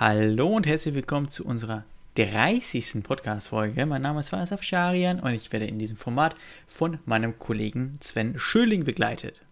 Hallo 0.00 0.54
und 0.54 0.64
herzlich 0.64 0.94
willkommen 0.94 1.26
zu 1.26 1.44
unserer 1.44 1.84
30. 2.14 3.02
Podcast-Folge. 3.02 3.84
Mein 3.84 4.02
Name 4.02 4.20
ist 4.20 4.28
Faisal 4.28 4.62
Scharian 4.62 5.18
und 5.18 5.32
ich 5.32 5.50
werde 5.50 5.66
in 5.66 5.80
diesem 5.80 5.96
Format 5.96 6.36
von 6.68 7.00
meinem 7.04 7.40
Kollegen 7.40 7.98
Sven 8.00 8.38
Schöling 8.38 8.84
begleitet. 8.84 9.42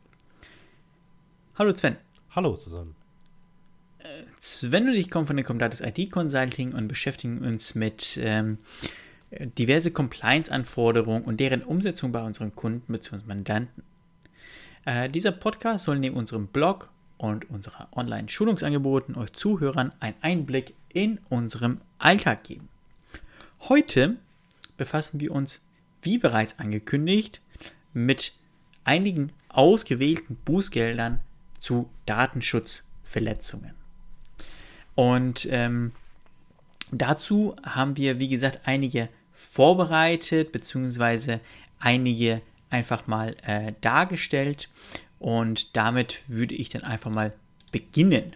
Hallo 1.57 1.75
Sven. 1.75 1.97
Hallo 2.31 2.57
zusammen. 2.57 2.95
Sven 4.39 4.89
und 4.89 4.95
ich 4.95 5.11
kommen 5.11 5.27
von 5.27 5.35
der 5.35 5.45
Comdatus 5.45 5.81
IT 5.81 6.13
Consulting 6.13 6.75
und 6.75 6.87
beschäftigen 6.87 7.45
uns 7.45 7.75
mit 7.75 8.17
ähm, 8.23 8.59
diverse 9.33 9.91
Compliance-Anforderungen 9.91 11.25
und 11.25 11.41
deren 11.41 11.65
Umsetzung 11.65 12.13
bei 12.13 12.23
unseren 12.23 12.55
Kunden 12.55 12.93
bzw. 12.93 13.23
Mandanten. 13.27 13.83
Äh, 14.85 15.11
dieser 15.11 15.33
Podcast 15.33 15.87
soll 15.87 15.99
neben 15.99 16.15
unserem 16.15 16.47
Blog 16.47 16.89
und 17.19 17.49
unserer 17.51 17.89
Online-Schulungsangeboten 17.93 19.17
euch 19.17 19.33
Zuhörern 19.33 19.93
einen 20.01 20.17
Einblick 20.21 20.75
in 20.93 21.19
unserem 21.29 21.81
Alltag 21.99 22.45
geben. 22.45 22.69
Heute 23.69 24.17
befassen 24.77 25.21
wir 25.21 25.33
uns, 25.33 25.65
wie 26.03 26.19
bereits 26.19 26.59
angekündigt, 26.59 27.41
mit 27.93 28.35
einigen 28.85 29.33
ausgewählten 29.49 30.37
Bußgeldern 30.45 31.21
zu 31.59 31.89
Datenschutzverletzungen. 32.05 33.75
Und 34.95 35.49
ähm, 35.51 35.93
dazu 36.93 37.57
haben 37.65 37.97
wir, 37.97 38.19
wie 38.19 38.29
gesagt, 38.29 38.61
einige 38.65 39.09
vorbereitet, 39.33 40.53
beziehungsweise 40.53 41.41
einige 41.79 42.43
einfach 42.71 43.07
mal 43.07 43.37
äh, 43.43 43.73
dargestellt. 43.81 44.69
Und 45.19 45.77
damit 45.77 46.21
würde 46.29 46.55
ich 46.55 46.69
dann 46.69 46.83
einfach 46.83 47.11
mal 47.11 47.33
beginnen. 47.73 48.35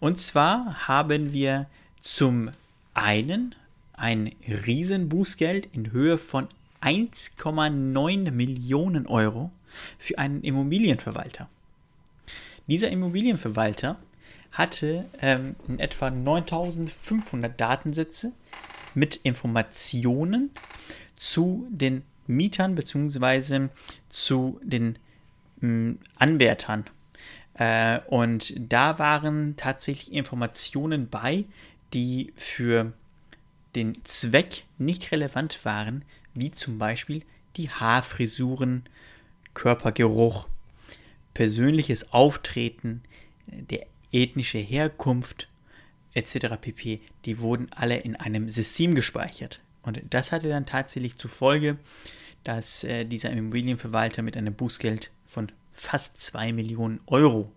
Und 0.00 0.18
zwar 0.18 0.86
haben 0.88 1.32
wir 1.32 1.66
zum 2.00 2.50
einen 2.94 3.54
ein 3.94 4.32
Riesenbußgeld 4.46 5.68
in 5.72 5.92
Höhe 5.92 6.18
von 6.18 6.48
1,9 6.80 8.30
Millionen 8.30 9.06
Euro 9.06 9.50
für 9.98 10.18
einen 10.18 10.42
Immobilienverwalter. 10.42 11.48
Dieser 12.68 12.90
Immobilienverwalter 12.90 13.96
hatte 14.52 15.04
ähm, 15.20 15.56
in 15.66 15.78
etwa 15.78 16.10
9500 16.10 17.60
Datensätze 17.60 18.32
mit 18.94 19.16
Informationen 19.16 20.50
zu 21.16 21.66
den 21.70 22.02
Mietern 22.26 22.74
bzw. 22.74 23.68
zu 24.10 24.60
den 24.62 24.98
Anwärtern. 25.60 26.84
Äh, 27.54 28.00
und 28.06 28.54
da 28.58 28.98
waren 28.98 29.56
tatsächlich 29.56 30.12
Informationen 30.12 31.08
bei, 31.08 31.44
die 31.92 32.32
für 32.36 32.92
den 33.74 34.04
Zweck 34.04 34.64
nicht 34.78 35.12
relevant 35.12 35.64
waren, 35.64 36.04
wie 36.34 36.50
zum 36.50 36.78
Beispiel 36.78 37.22
die 37.56 37.70
Haarfrisuren, 37.70 38.84
Körpergeruch, 39.54 40.48
persönliches 41.34 42.12
Auftreten, 42.12 43.02
der 43.46 43.86
ethnische 44.12 44.58
Herkunft 44.58 45.48
etc. 46.14 46.56
pp. 46.60 47.00
Die 47.24 47.40
wurden 47.40 47.68
alle 47.72 47.96
in 47.96 48.16
einem 48.16 48.48
System 48.48 48.94
gespeichert. 48.94 49.60
Und 49.82 50.00
das 50.10 50.32
hatte 50.32 50.48
dann 50.48 50.66
tatsächlich 50.66 51.16
zur 51.18 51.30
Folge, 51.30 51.78
dass 52.42 52.84
äh, 52.84 53.04
dieser 53.04 53.30
Immobilienverwalter 53.30 54.22
mit 54.22 54.36
einem 54.36 54.54
Bußgeld 54.54 55.10
von 55.28 55.52
fast 55.72 56.18
2 56.20 56.52
Millionen 56.52 57.00
Euro 57.06 57.52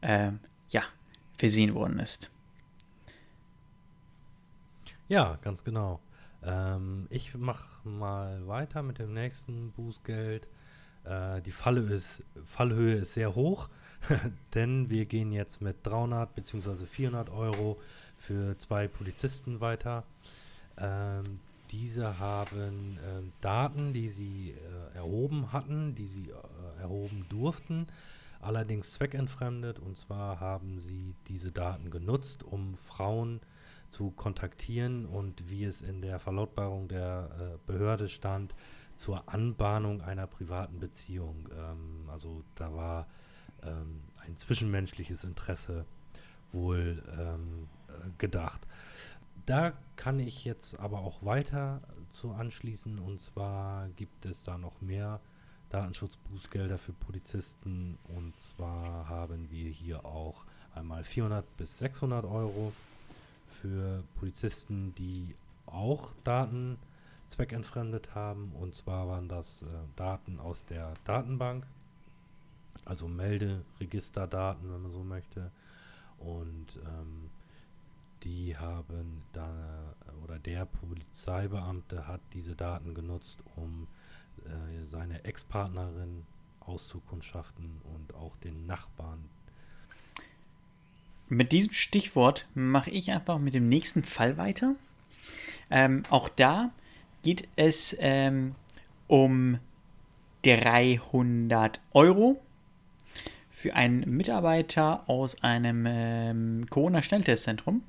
äh, 0.00 0.32
ja, 0.68 0.82
versehen 1.36 1.74
worden 1.74 2.00
ist. 2.00 2.30
Ja, 5.08 5.38
ganz 5.42 5.62
genau. 5.62 6.00
Ähm, 6.42 7.06
ich 7.10 7.34
mache 7.34 7.86
mal 7.88 8.46
weiter 8.46 8.82
mit 8.82 8.98
dem 8.98 9.12
nächsten 9.12 9.70
Bußgeld. 9.72 10.48
Äh, 11.04 11.42
die 11.42 11.52
Falle 11.52 11.82
ist, 11.82 12.22
Fallhöhe 12.44 12.96
ist 12.96 13.14
sehr 13.14 13.34
hoch, 13.34 13.68
denn 14.54 14.88
wir 14.88 15.04
gehen 15.04 15.30
jetzt 15.30 15.60
mit 15.60 15.76
300 15.86 16.34
bzw. 16.34 16.86
400 16.86 17.30
Euro 17.30 17.78
für 18.16 18.58
zwei 18.58 18.88
Polizisten 18.88 19.60
weiter. 19.60 20.04
Ähm, 20.78 21.40
diese 21.70 22.18
haben 22.18 22.98
äh, 22.98 23.22
Daten, 23.40 23.92
die 23.92 24.08
sie 24.08 24.50
äh, 24.52 24.96
erhoben 24.96 25.52
hatten, 25.52 25.94
die 25.94 26.06
sie 26.06 26.30
äh, 26.30 26.80
erhoben 26.80 27.26
durften, 27.28 27.86
allerdings 28.40 28.92
zweckentfremdet. 28.92 29.78
Und 29.78 29.98
zwar 29.98 30.40
haben 30.40 30.80
sie 30.80 31.14
diese 31.28 31.52
Daten 31.52 31.90
genutzt, 31.90 32.44
um 32.44 32.74
Frauen 32.74 33.40
zu 33.90 34.10
kontaktieren 34.10 35.06
und 35.06 35.48
wie 35.48 35.64
es 35.64 35.80
in 35.80 36.02
der 36.02 36.18
Verlautbarung 36.18 36.88
der 36.88 37.30
äh, 37.38 37.58
Behörde 37.66 38.08
stand, 38.08 38.54
zur 38.96 39.28
Anbahnung 39.28 40.02
einer 40.02 40.26
privaten 40.26 40.78
Beziehung. 40.78 41.48
Ähm, 41.52 42.08
also 42.10 42.44
da 42.54 42.74
war 42.74 43.06
ähm, 43.62 44.02
ein 44.26 44.36
zwischenmenschliches 44.36 45.24
Interesse 45.24 45.84
wohl 46.52 47.02
ähm, 47.18 47.68
äh, 47.88 48.10
gedacht. 48.18 48.66
Da 49.46 49.72
kann 49.96 50.18
ich 50.18 50.44
jetzt 50.44 50.80
aber 50.80 51.00
auch 51.00 51.24
weiter 51.24 51.80
zu 52.12 52.32
anschließen 52.32 52.98
und 52.98 53.20
zwar 53.20 53.88
gibt 53.90 54.24
es 54.24 54.42
da 54.42 54.56
noch 54.56 54.80
mehr 54.80 55.20
Datenschutzbußgelder 55.70 56.78
für 56.78 56.92
Polizisten 56.92 57.98
und 58.08 58.40
zwar 58.40 59.08
haben 59.08 59.50
wir 59.50 59.70
hier 59.70 60.04
auch 60.04 60.44
einmal 60.74 61.04
400 61.04 61.56
bis 61.56 61.78
600 61.78 62.24
Euro 62.24 62.72
für 63.48 64.02
Polizisten, 64.16 64.94
die 64.96 65.34
auch 65.66 66.12
Daten 66.24 66.78
zweckentfremdet 67.28 68.14
haben. 68.14 68.52
Und 68.60 68.74
zwar 68.74 69.08
waren 69.08 69.28
das 69.28 69.62
äh, 69.62 69.66
Daten 69.96 70.38
aus 70.38 70.64
der 70.66 70.92
Datenbank, 71.04 71.66
also 72.84 73.08
Melderegisterdaten, 73.08 74.72
wenn 74.72 74.82
man 74.82 74.92
so 74.92 75.04
möchte. 75.04 75.50
Und 76.18 76.78
ähm, 76.84 77.30
die 78.24 78.56
haben 78.56 79.22
da, 79.32 79.94
oder 80.22 80.38
der 80.38 80.64
Polizeibeamte 80.64 82.08
hat 82.08 82.20
diese 82.32 82.56
Daten 82.56 82.94
genutzt, 82.94 83.38
um 83.56 83.86
äh, 84.44 84.86
seine 84.90 85.24
Ex-Partnerin 85.24 86.24
auszukundschaften 86.60 87.80
und 87.94 88.14
auch 88.14 88.36
den 88.36 88.66
Nachbarn. 88.66 89.28
Mit 91.28 91.52
diesem 91.52 91.72
Stichwort 91.72 92.46
mache 92.54 92.90
ich 92.90 93.10
einfach 93.10 93.38
mit 93.38 93.54
dem 93.54 93.68
nächsten 93.68 94.04
Fall 94.04 94.36
weiter. 94.36 94.74
Ähm, 95.70 96.02
auch 96.10 96.28
da 96.28 96.70
geht 97.22 97.48
es 97.56 97.96
ähm, 97.98 98.54
um 99.06 99.58
300 100.42 101.80
Euro 101.92 102.40
für 103.50 103.74
einen 103.74 104.00
Mitarbeiter 104.16 105.08
aus 105.08 105.42
einem 105.42 105.86
ähm, 105.88 106.66
Corona-Schnelltestzentrum. 106.68 107.82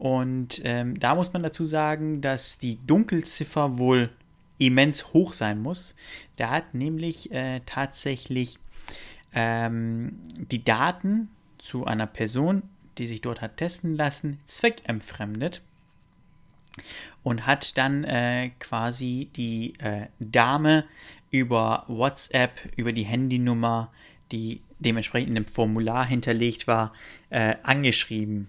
Und 0.00 0.62
ähm, 0.64 0.98
da 0.98 1.14
muss 1.14 1.34
man 1.34 1.42
dazu 1.42 1.66
sagen, 1.66 2.22
dass 2.22 2.56
die 2.56 2.78
Dunkelziffer 2.86 3.76
wohl 3.76 4.08
immens 4.56 5.12
hoch 5.12 5.34
sein 5.34 5.60
muss. 5.60 5.94
Der 6.38 6.50
hat 6.50 6.72
nämlich 6.72 7.30
äh, 7.32 7.60
tatsächlich 7.66 8.58
ähm, 9.34 10.18
die 10.38 10.64
Daten 10.64 11.28
zu 11.58 11.84
einer 11.84 12.06
Person, 12.06 12.62
die 12.96 13.06
sich 13.06 13.20
dort 13.20 13.42
hat 13.42 13.58
testen 13.58 13.94
lassen, 13.94 14.40
zweckentfremdet 14.46 15.60
und 17.22 17.46
hat 17.46 17.76
dann 17.76 18.04
äh, 18.04 18.52
quasi 18.58 19.28
die 19.36 19.74
äh, 19.80 20.06
Dame 20.18 20.86
über 21.30 21.84
WhatsApp, 21.88 22.70
über 22.74 22.92
die 22.92 23.04
Handynummer, 23.04 23.92
die 24.32 24.62
dementsprechend 24.78 25.36
im 25.36 25.46
Formular 25.46 26.06
hinterlegt 26.06 26.66
war, 26.66 26.94
äh, 27.28 27.56
angeschrieben. 27.62 28.48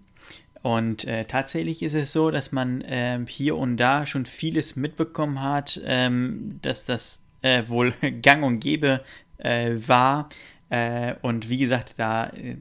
Und 0.61 1.05
äh, 1.05 1.25
tatsächlich 1.25 1.81
ist 1.81 1.95
es 1.95 2.11
so, 2.11 2.29
dass 2.29 2.51
man 2.51 2.81
äh, 2.81 3.19
hier 3.27 3.57
und 3.57 3.77
da 3.77 4.05
schon 4.05 4.25
vieles 4.25 4.75
mitbekommen 4.75 5.41
hat, 5.41 5.81
ähm, 5.83 6.59
dass 6.61 6.85
das 6.85 7.23
äh, 7.41 7.63
wohl 7.67 7.91
gang 8.21 8.43
und 8.43 8.59
gäbe 8.59 9.03
äh, 9.37 9.75
war. 9.87 10.29
Äh, 10.69 11.15
und 11.21 11.49
wie 11.49 11.57
gesagt, 11.57 11.95
da 11.97 12.27
äh, 12.27 12.57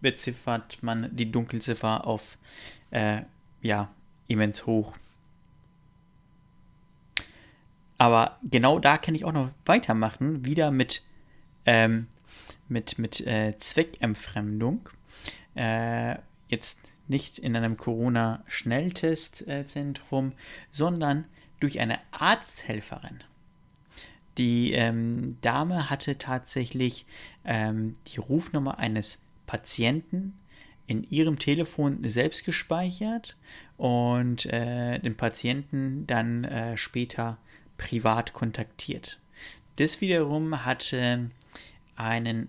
beziffert 0.00 0.82
man 0.82 1.14
die 1.14 1.30
Dunkelziffer 1.30 2.06
auf 2.06 2.38
ja, 3.62 3.88
immens 4.26 4.66
hoch. 4.66 4.96
Aber 7.98 8.40
genau 8.42 8.80
da 8.80 8.98
kann 8.98 9.14
ich 9.14 9.24
auch 9.24 9.32
noch 9.32 9.50
weitermachen, 9.64 10.44
wieder 10.44 10.72
mit, 10.72 11.04
ähm, 11.66 12.08
mit, 12.66 12.98
mit 12.98 13.24
Zweckentfremdung. 13.60 14.88
Jetzt 16.48 16.78
nicht 17.10 17.38
in 17.38 17.54
einem 17.56 17.76
Corona-Schnelltestzentrum, 17.76 20.32
sondern 20.70 21.26
durch 21.58 21.80
eine 21.80 21.98
Arzthelferin. 22.12 23.24
Die 24.38 24.72
ähm, 24.72 25.36
Dame 25.42 25.90
hatte 25.90 26.16
tatsächlich 26.16 27.04
ähm, 27.44 27.92
die 28.06 28.20
Rufnummer 28.20 28.78
eines 28.78 29.20
Patienten 29.44 30.38
in 30.86 31.02
ihrem 31.10 31.38
Telefon 31.38 31.98
selbst 32.08 32.44
gespeichert 32.44 33.36
und 33.76 34.46
äh, 34.46 34.98
den 34.98 35.16
Patienten 35.16 36.06
dann 36.06 36.44
äh, 36.44 36.76
später 36.76 37.38
privat 37.76 38.32
kontaktiert. 38.32 39.18
Das 39.76 40.00
wiederum 40.00 40.64
hatte 40.64 41.30
einen 41.96 42.48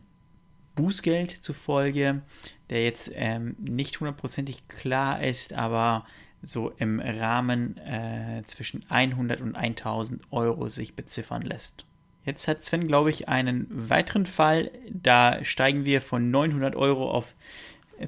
Bußgeld 0.75 1.31
zufolge, 1.31 2.21
der 2.69 2.83
jetzt 2.83 3.11
ähm, 3.13 3.55
nicht 3.59 3.99
hundertprozentig 3.99 4.67
klar 4.67 5.21
ist, 5.23 5.53
aber 5.53 6.05
so 6.43 6.71
im 6.77 6.99
Rahmen 6.99 7.77
äh, 7.77 8.41
zwischen 8.45 8.83
100 8.89 9.41
und 9.41 9.55
1000 9.55 10.21
Euro 10.31 10.69
sich 10.69 10.95
beziffern 10.95 11.43
lässt. 11.43 11.85
Jetzt 12.23 12.47
hat 12.47 12.63
Sven, 12.63 12.87
glaube 12.87 13.09
ich, 13.09 13.29
einen 13.29 13.67
weiteren 13.69 14.25
Fall. 14.25 14.71
Da 14.91 15.43
steigen 15.43 15.85
wir 15.85 16.01
von 16.01 16.29
900 16.29 16.75
Euro 16.75 17.09
auf, 17.09 17.35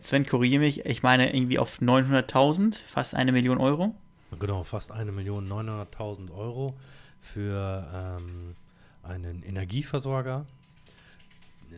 Sven, 0.02 0.26
korrigiere 0.26 0.62
mich, 0.62 0.86
ich 0.86 1.04
meine 1.04 1.36
irgendwie 1.36 1.60
auf 1.60 1.80
900.000, 1.80 2.80
fast 2.80 3.16
eine 3.16 3.32
Million 3.32 3.58
Euro. 3.60 3.96
Genau, 4.40 4.64
fast 4.64 4.92
eine 4.92 5.12
Million 5.12 5.48
900.000 5.48 6.32
Euro 6.32 6.76
für 7.22 7.88
ähm, 7.94 8.56
einen 9.04 9.44
Energieversorger. 9.44 10.46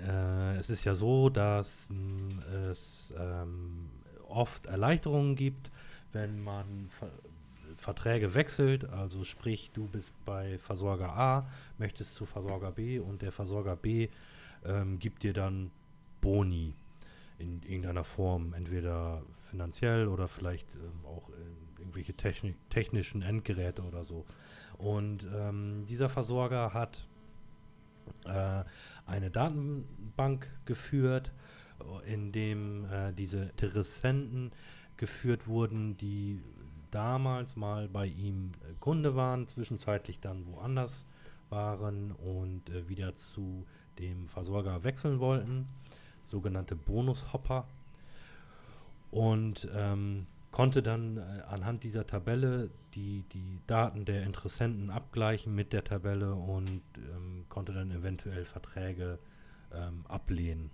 Äh, 0.08 0.58
es 0.58 0.70
ist 0.70 0.84
ja 0.84 0.96
so, 0.96 1.30
dass 1.30 1.88
mh, 1.90 1.96
mm, 1.98 2.40
es 2.72 3.14
ähm, 3.18 3.90
oft 4.28 4.66
Erleichterungen 4.66 5.36
gibt, 5.36 5.72
wenn 6.12 6.44
man 6.44 6.88
Ver 6.90 7.12
Verträge 7.78 8.34
wechselt, 8.36 8.86
also 8.86 9.26
sprich, 9.26 9.70
du 9.74 9.88
bist 9.88 10.14
bei 10.24 10.58
Versorger 10.60 11.10
A, 11.10 11.50
möchtest 11.78 12.16
zu 12.16 12.26
Versorger 12.26 12.72
B 12.72 13.00
und 13.00 13.22
der 13.22 13.34
Versorger 13.34 13.76
B 13.76 14.08
ähm, 14.64 14.98
gibt 14.98 15.24
dir 15.24 15.34
dann 15.34 15.72
Boni 16.22 16.74
in 17.38 17.62
irgendeiner 17.64 18.06
Form, 18.06 18.54
entweder 18.54 19.24
finanziell 19.34 20.08
oder 20.08 20.30
vielleicht 20.30 20.68
ähm, 20.76 21.06
auch 21.06 21.30
irgendwelche 21.78 22.14
techni 22.14 22.56
technischen 22.70 23.22
Endgeräte 23.22 23.82
oder 23.82 24.06
so. 24.06 24.26
Und 24.78 25.28
ähm, 25.36 25.86
dieser 25.88 26.10
Versorger 26.10 26.74
hat 26.74 27.06
eine 29.06 29.30
Datenbank 29.30 30.50
geführt, 30.66 31.32
in 32.06 32.32
dem 32.32 32.86
äh, 32.86 33.14
diese 33.14 33.44
Interessenten 33.44 34.52
geführt 34.98 35.48
wurden, 35.48 35.98
die 35.98 36.42
damals 36.92 37.56
mal 37.56 37.90
bei 37.90 38.08
ihm 38.08 38.52
äh, 38.64 38.74
Kunde 38.80 39.16
waren, 39.16 39.48
zwischenzeitlich 39.48 40.20
dann 40.20 40.46
woanders 40.48 41.06
waren 41.50 42.12
und 42.12 42.70
äh, 42.70 42.88
wieder 42.88 43.16
zu 43.16 43.66
dem 44.00 44.28
Versorger 44.28 44.84
wechseln 44.84 45.20
wollten, 45.20 45.68
sogenannte 46.26 46.76
Bonushopper. 46.76 47.68
Und 49.12 49.68
ähm, 49.74 50.28
konnte 50.56 50.82
dann 50.82 51.18
äh, 51.18 51.22
anhand 51.50 51.84
dieser 51.84 52.08
Tabelle 52.08 52.70
die, 52.94 53.26
die 53.34 53.60
Daten 53.68 54.06
der 54.06 54.24
Interessenten 54.24 54.90
abgleichen 54.90 55.54
mit 55.54 55.74
der 55.74 55.84
Tabelle 55.84 56.34
und 56.34 56.82
ähm, 56.96 57.44
konnte 57.50 57.74
dann 57.74 57.92
eventuell 57.92 58.46
Verträge 58.46 59.20
ähm, 59.74 60.06
ablehnen. 60.08 60.72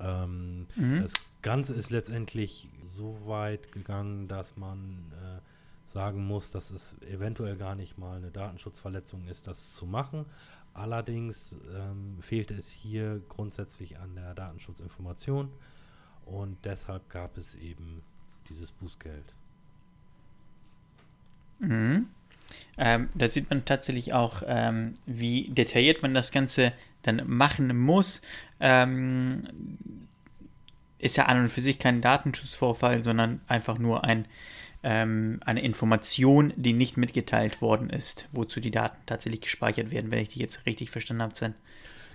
Ähm, 0.00 0.66
mhm. 0.76 1.00
Das 1.00 1.14
Ganze 1.40 1.72
ist 1.72 1.88
letztendlich 1.88 2.68
so 2.88 3.26
weit 3.26 3.72
gegangen, 3.72 4.28
dass 4.28 4.58
man 4.58 5.10
äh, 5.12 5.40
sagen 5.90 6.26
muss, 6.26 6.50
dass 6.50 6.72
es 6.72 7.00
eventuell 7.10 7.56
gar 7.56 7.74
nicht 7.74 7.96
mal 7.96 8.18
eine 8.18 8.30
Datenschutzverletzung 8.30 9.26
ist, 9.28 9.46
das 9.46 9.74
zu 9.74 9.86
machen. 9.86 10.26
Allerdings 10.74 11.56
ähm, 11.74 12.18
fehlte 12.20 12.52
es 12.52 12.70
hier 12.70 13.22
grundsätzlich 13.30 13.98
an 13.98 14.14
der 14.14 14.34
Datenschutzinformation 14.34 15.48
und 16.26 16.56
deshalb 16.64 17.08
gab 17.10 17.36
es 17.38 17.54
eben 17.54 18.02
dieses 18.48 18.72
Bußgeld. 18.72 19.24
Mhm. 21.58 22.08
Ähm, 22.76 23.08
da 23.14 23.28
sieht 23.28 23.48
man 23.50 23.64
tatsächlich 23.64 24.12
auch, 24.12 24.42
ähm, 24.46 24.94
wie 25.06 25.48
detailliert 25.48 26.02
man 26.02 26.14
das 26.14 26.32
Ganze 26.32 26.72
dann 27.02 27.22
machen 27.26 27.76
muss. 27.78 28.22
Ähm, 28.60 29.44
ist 30.98 31.16
ja 31.16 31.26
an 31.26 31.40
und 31.40 31.48
für 31.48 31.60
sich 31.60 31.78
kein 31.78 32.00
Datenschutzvorfall, 32.00 33.02
sondern 33.02 33.40
einfach 33.48 33.78
nur 33.78 34.04
ein, 34.04 34.26
ähm, 34.82 35.40
eine 35.44 35.62
Information, 35.62 36.52
die 36.56 36.72
nicht 36.72 36.96
mitgeteilt 36.96 37.60
worden 37.60 37.90
ist, 37.90 38.28
wozu 38.32 38.60
die 38.60 38.70
Daten 38.70 38.98
tatsächlich 39.06 39.42
gespeichert 39.42 39.90
werden, 39.90 40.10
wenn 40.10 40.20
ich 40.20 40.28
die 40.28 40.40
jetzt 40.40 40.64
richtig 40.66 40.90
verstanden 40.90 41.22
habe, 41.22 41.34
Sven. 41.34 41.54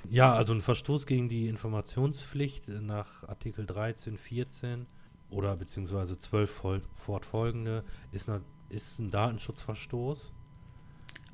Ja, 0.09 0.33
also 0.33 0.53
ein 0.53 0.61
Verstoß 0.61 1.05
gegen 1.05 1.29
die 1.29 1.47
Informationspflicht 1.47 2.67
nach 2.67 3.27
Artikel 3.27 3.65
13, 3.65 4.17
14 4.17 4.85
oder 5.29 5.55
beziehungsweise 5.55 6.17
12 6.17 6.83
fortfolgende 6.94 7.83
ist, 8.11 8.29
eine, 8.29 8.41
ist 8.69 8.99
ein 8.99 9.11
Datenschutzverstoß. 9.11 10.31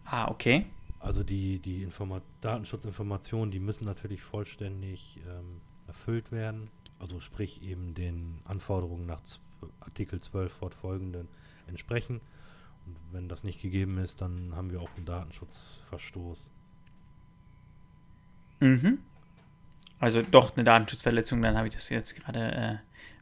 Ah, 0.06 0.30
okay. 0.30 0.66
Also 1.00 1.24
die, 1.24 1.60
die 1.60 1.84
Informa 1.84 2.22
Datenschutzinformationen, 2.42 3.52
die 3.52 3.60
müssen 3.60 3.86
natürlich 3.86 4.22
vollständig 4.22 5.20
ähm, 5.28 5.62
erfüllt 5.88 6.32
werden. 6.32 6.66
Also 7.00 7.20
sprich 7.20 7.62
eben 7.62 7.94
den 7.94 8.40
Anforderungen 8.46 9.06
nach 9.06 9.22
Artikel 9.82 10.22
12 10.22 10.52
fortfolgenden 10.52 11.28
entsprechen. 11.68 12.22
Und 12.86 12.98
wenn 13.12 13.30
das 13.30 13.44
nicht 13.44 13.62
gegeben 13.62 13.98
ist, 13.98 14.22
dann 14.22 14.56
haben 14.56 14.72
wir 14.72 14.82
auch 14.82 14.90
einen 14.96 15.06
Datenschutzverstoß. 15.06 16.50
Mhm. 18.64 19.00
Also 20.00 20.22
doch 20.22 20.56
eine 20.56 20.64
Datenschutzverletzung, 20.64 21.42
dann 21.42 21.58
habe 21.58 21.68
ich 21.68 21.74
das 21.76 21.90
jetzt 21.90 22.16
gerade 22.16 22.40
äh, 22.40 22.76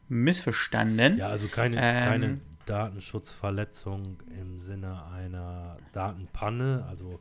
missverstanden. 0.08 1.18
Ja, 1.18 1.28
also 1.28 1.48
keine, 1.48 1.76
ähm, 1.76 2.04
keine 2.04 2.40
Datenschutzverletzung 2.66 4.22
im 4.40 4.60
Sinne 4.60 5.04
einer 5.06 5.78
Datenpanne, 5.92 6.84
also 6.88 7.20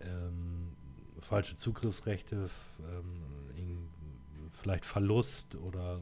ähm, 0.00 0.68
falsche 1.20 1.56
Zugriffsrechte, 1.56 2.48
ähm, 2.80 3.88
vielleicht 4.52 4.84
Verlust 4.84 5.56
oder 5.56 6.00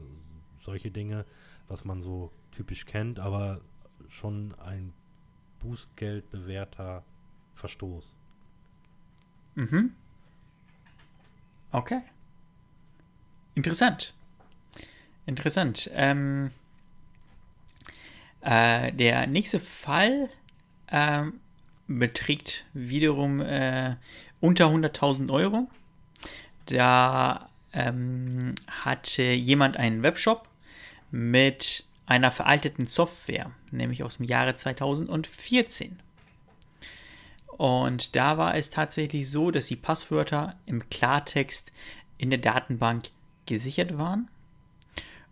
solche 0.59 0.91
Dinge, 0.91 1.25
was 1.67 1.85
man 1.85 2.01
so 2.01 2.31
typisch 2.51 2.85
kennt, 2.85 3.19
aber 3.19 3.61
schon 4.07 4.53
ein 4.59 4.93
Bußgeld 5.59 6.29
bewährter 6.29 7.03
Verstoß. 7.55 8.05
Mhm. 9.55 9.93
Okay. 11.71 12.01
Interessant. 13.55 14.13
Interessant. 15.25 15.89
Ähm, 15.93 16.51
äh, 18.41 18.91
der 18.93 19.27
nächste 19.27 19.59
Fall 19.59 20.29
ähm, 20.91 21.39
beträgt 21.87 22.65
wiederum 22.73 23.41
äh, 23.41 23.95
unter 24.39 24.67
100.000 24.67 25.31
Euro. 25.31 25.67
Da 26.65 27.49
ähm, 27.73 28.55
hatte 28.67 29.23
jemand 29.23 29.77
einen 29.77 30.03
Webshop 30.03 30.47
mit 31.11 31.85
einer 32.05 32.31
veralteten 32.31 32.87
Software, 32.87 33.51
nämlich 33.71 34.03
aus 34.03 34.17
dem 34.17 34.25
Jahre 34.25 34.55
2014. 34.55 35.99
Und 37.59 38.15
da 38.15 38.37
war 38.37 38.55
es 38.55 38.69
tatsächlich 38.69 39.29
so, 39.29 39.51
dass 39.51 39.65
die 39.65 39.75
Passwörter 39.75 40.55
im 40.65 40.87
Klartext 40.89 41.73
in 42.17 42.29
der 42.29 42.39
Datenbank 42.39 43.09
gesichert 43.47 43.97
waren. 43.97 44.29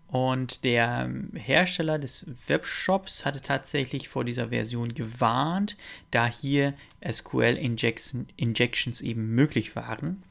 Und 0.10 0.65
der 0.65 1.10
Hersteller 1.36 1.98
des 2.00 2.25
Webshops 2.48 3.25
hatte 3.25 3.39
tatsächlich 3.39 4.10
vor 4.10 4.25
dieser 4.25 4.50
Version 4.50 4.93
gewarnt, 4.93 5.77
da 6.12 6.27
hier 6.27 6.74
SQL 7.10 7.55
Injection, 7.55 8.27
Injections 8.36 9.00
eben 9.00 9.34
möglich 9.34 9.77
waren. 9.77 10.22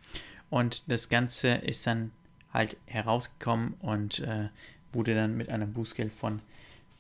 Und 0.51 0.85
das 0.89 1.09
Ganze 1.09 1.55
ist 1.55 1.87
dann 1.87 2.13
halt 2.53 2.77
herausgekommen 2.85 3.73
und 3.81 4.19
äh, 4.19 4.51
wurde 4.93 5.15
dann 5.15 5.35
mit 5.39 5.49
einem 5.49 5.73
Bußgeld 5.73 6.13
von 6.13 6.43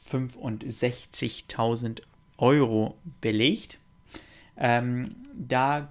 65.000 0.03 2.00
Euro 2.38 2.97
belegt. 3.21 3.79
Ähm, 4.59 5.17
da 5.35 5.89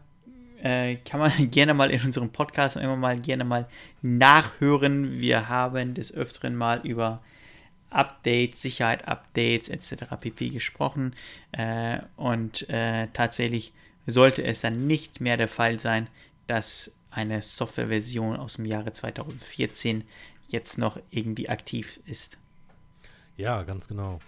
äh, 0.61 0.95
kann 0.97 1.19
man 1.19 1.31
gerne 1.51 1.73
mal 1.73 1.91
in 1.91 2.01
unserem 2.01 2.31
Podcast 2.31 2.75
immer 2.75 2.95
mal 2.95 3.19
gerne 3.19 3.43
mal 3.43 3.67
nachhören. 4.01 5.19
Wir 5.19 5.49
haben 5.49 5.93
des 5.93 6.13
Öfteren 6.13 6.55
mal 6.55 6.81
über 6.85 7.21
Updates, 7.89 8.61
Sicherheit-Updates 8.61 9.69
etc. 9.69 10.05
pp. 10.19 10.49
gesprochen. 10.49 11.13
Äh, 11.51 11.99
und 12.17 12.69
äh, 12.69 13.07
tatsächlich 13.13 13.73
sollte 14.07 14.43
es 14.43 14.61
dann 14.61 14.87
nicht 14.87 15.21
mehr 15.21 15.37
der 15.37 15.47
Fall 15.47 15.79
sein, 15.79 16.07
dass 16.47 16.91
eine 17.11 17.41
Softwareversion 17.41 18.35
aus 18.35 18.55
dem 18.55 18.65
Jahre 18.65 18.91
2014 18.91 20.03
jetzt 20.49 20.77
noch 20.77 20.99
irgendwie 21.09 21.49
aktiv 21.49 21.99
ist. 22.05 22.37
Ja, 23.37 23.63
ganz 23.63 23.87
genau. 23.87 24.19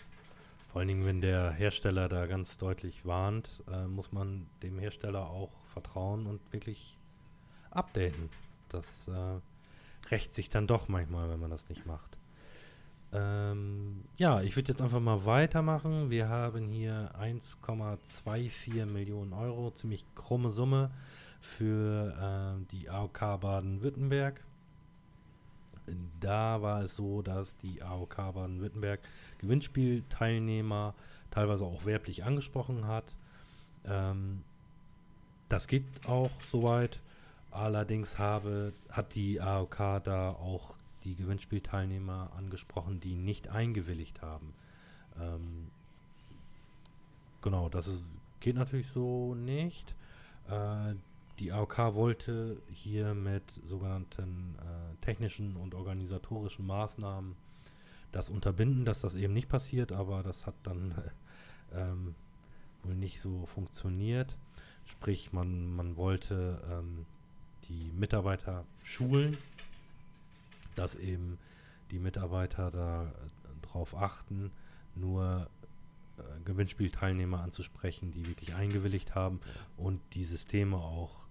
Vor 0.78 0.82
allen 0.82 0.90
Dingen, 0.90 1.06
wenn 1.08 1.22
der 1.22 1.50
Hersteller 1.54 2.08
da 2.08 2.28
ganz 2.28 2.60
deutlich 2.60 3.04
warnt, 3.04 3.64
äh, 3.68 3.88
muss 3.88 4.12
man 4.12 4.46
dem 4.62 4.78
Hersteller 4.78 5.28
auch 5.28 5.50
vertrauen 5.66 6.28
und 6.28 6.54
wirklich 6.54 7.00
updaten. 7.72 8.30
Das 8.70 9.08
äh, 9.08 10.12
rächt 10.12 10.36
sich 10.36 10.52
dann 10.52 10.68
doch 10.68 10.88
manchmal, 10.88 11.32
wenn 11.32 11.40
man 11.40 11.50
das 11.50 11.68
nicht 11.68 11.88
macht. 11.88 12.20
Ähm, 13.12 14.04
ja, 14.18 14.42
ich 14.42 14.56
würde 14.56 14.72
jetzt 14.72 14.84
einfach 14.84 15.00
mal 15.00 15.26
weitermachen. 15.26 16.12
Wir 16.12 16.30
haben 16.30 16.70
hier 16.70 17.12
1,24 17.20 18.86
Millionen 18.86 19.34
Euro, 19.34 19.72
ziemlich 19.72 20.06
krumme 20.14 20.52
Summe 20.52 20.92
für 21.42 22.60
äh, 22.62 22.66
die 22.72 22.88
AOK 22.88 23.40
Baden-Württemberg. 23.42 24.44
Da 26.20 26.62
war 26.62 26.84
es 26.84 26.96
so, 26.96 27.22
dass 27.22 27.56
die 27.58 27.82
AOK 27.82 28.16
Baden-Württemberg 28.16 29.00
Gewinnspielteilnehmer 29.40 30.94
teilweise 31.32 31.66
auch 31.66 31.86
werblich 31.86 32.24
angesprochen 32.24 32.88
hat. 32.88 33.06
Ähm, 33.86 34.44
das 35.50 35.68
geht 35.68 35.86
auch 36.08 36.32
soweit. 36.52 37.02
Allerdings 37.52 38.20
habe, 38.20 38.74
hat 38.92 39.16
die 39.16 39.40
AOK 39.42 40.04
da 40.04 40.32
auch 40.32 40.76
die 41.04 41.16
Gewinnspielteilnehmer 41.16 42.32
angesprochen, 42.38 43.00
die 43.00 43.16
nicht 43.16 43.48
eingewilligt 43.48 44.22
haben. 44.22 44.54
Ähm, 45.20 45.72
genau, 47.42 47.70
das 47.70 47.88
ist, 47.88 48.04
geht 48.42 48.56
natürlich 48.56 48.88
so 48.92 49.34
nicht. 49.34 49.96
Äh, 50.50 50.96
die 51.40 51.52
AOK 51.52 51.94
wollte 51.94 52.62
hier 52.72 53.14
mit 53.14 53.44
sogenannten 53.68 54.56
äh, 54.60 55.06
technischen 55.06 55.56
und 55.56 55.76
organisatorischen 55.76 56.66
Maßnahmen 56.66 57.36
das 58.12 58.30
unterbinden, 58.30 58.86
dass 58.86 59.02
das 59.02 59.16
eben 59.16 59.34
nicht 59.34 59.50
passiert, 59.50 59.92
aber 59.92 60.24
das 60.24 60.46
hat 60.48 60.56
dann 60.64 60.96
ähm, 61.74 62.16
wohl 62.84 62.96
nicht 62.96 63.22
so 63.22 63.46
funktioniert. 63.46 64.36
Sprich, 64.86 65.34
man, 65.34 65.76
man 65.76 65.98
wollte 65.98 66.62
ähm, 66.72 67.06
die 67.68 67.92
Mitarbeiter 67.92 68.66
schulen, 68.84 69.38
dass 70.76 70.96
eben 70.96 71.38
die 71.92 72.00
Mitarbeiter 72.00 73.12
darauf 73.62 73.96
achten, 73.96 74.52
nur 74.96 75.50
äh, 76.18 76.22
Gewinnspielteilnehmer 76.46 77.42
anzusprechen, 77.42 78.12
die 78.12 78.26
wirklich 78.26 78.56
eingewilligt 78.56 79.14
haben 79.14 79.40
und 79.76 80.02
die 80.14 80.24
Systeme 80.24 80.78
auch 80.78 81.27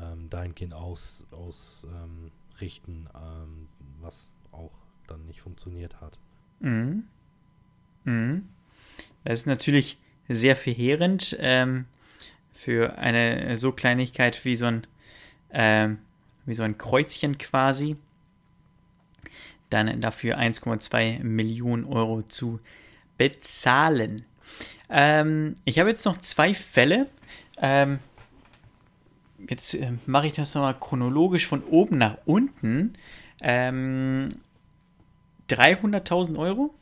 ähm, 0.00 0.28
dahingehend 0.30 0.74
aus, 0.74 1.24
ausrichten, 1.30 3.08
ähm, 3.14 3.68
was 4.00 4.30
auch 4.52 4.72
dann 5.06 5.26
nicht 5.26 5.40
funktioniert 5.40 6.00
hat. 6.00 6.18
Mhm. 6.60 7.04
Mhm. 8.04 8.48
Das 9.24 9.40
ist 9.40 9.46
natürlich 9.46 9.98
sehr 10.28 10.56
verheerend 10.56 11.36
ähm, 11.40 11.86
für 12.52 12.98
eine 12.98 13.56
so 13.56 13.72
Kleinigkeit 13.72 14.44
wie 14.44 14.56
so 14.56 14.66
ein 14.66 14.86
ähm, 15.52 15.98
wie 16.46 16.54
so 16.54 16.62
ein 16.62 16.78
Kreuzchen 16.78 17.38
quasi. 17.38 17.96
Dann 19.70 20.00
dafür 20.00 20.38
1,2 20.38 21.22
Millionen 21.22 21.84
Euro 21.84 22.22
zu 22.22 22.60
bezahlen. 23.16 24.24
Ähm, 24.90 25.54
ich 25.64 25.78
habe 25.78 25.90
jetzt 25.90 26.04
noch 26.04 26.18
zwei 26.18 26.52
Fälle. 26.52 27.08
Ähm, 27.56 27.98
jetzt 29.48 29.74
äh, 29.74 29.92
mache 30.06 30.26
ich 30.26 30.32
das 30.32 30.54
nochmal 30.54 30.78
chronologisch 30.78 31.46
von 31.46 31.62
oben 31.64 31.98
nach 31.98 32.18
unten. 32.24 32.94
Ähm, 33.40 34.28
300.000 35.48 36.38
Euro 36.38 36.74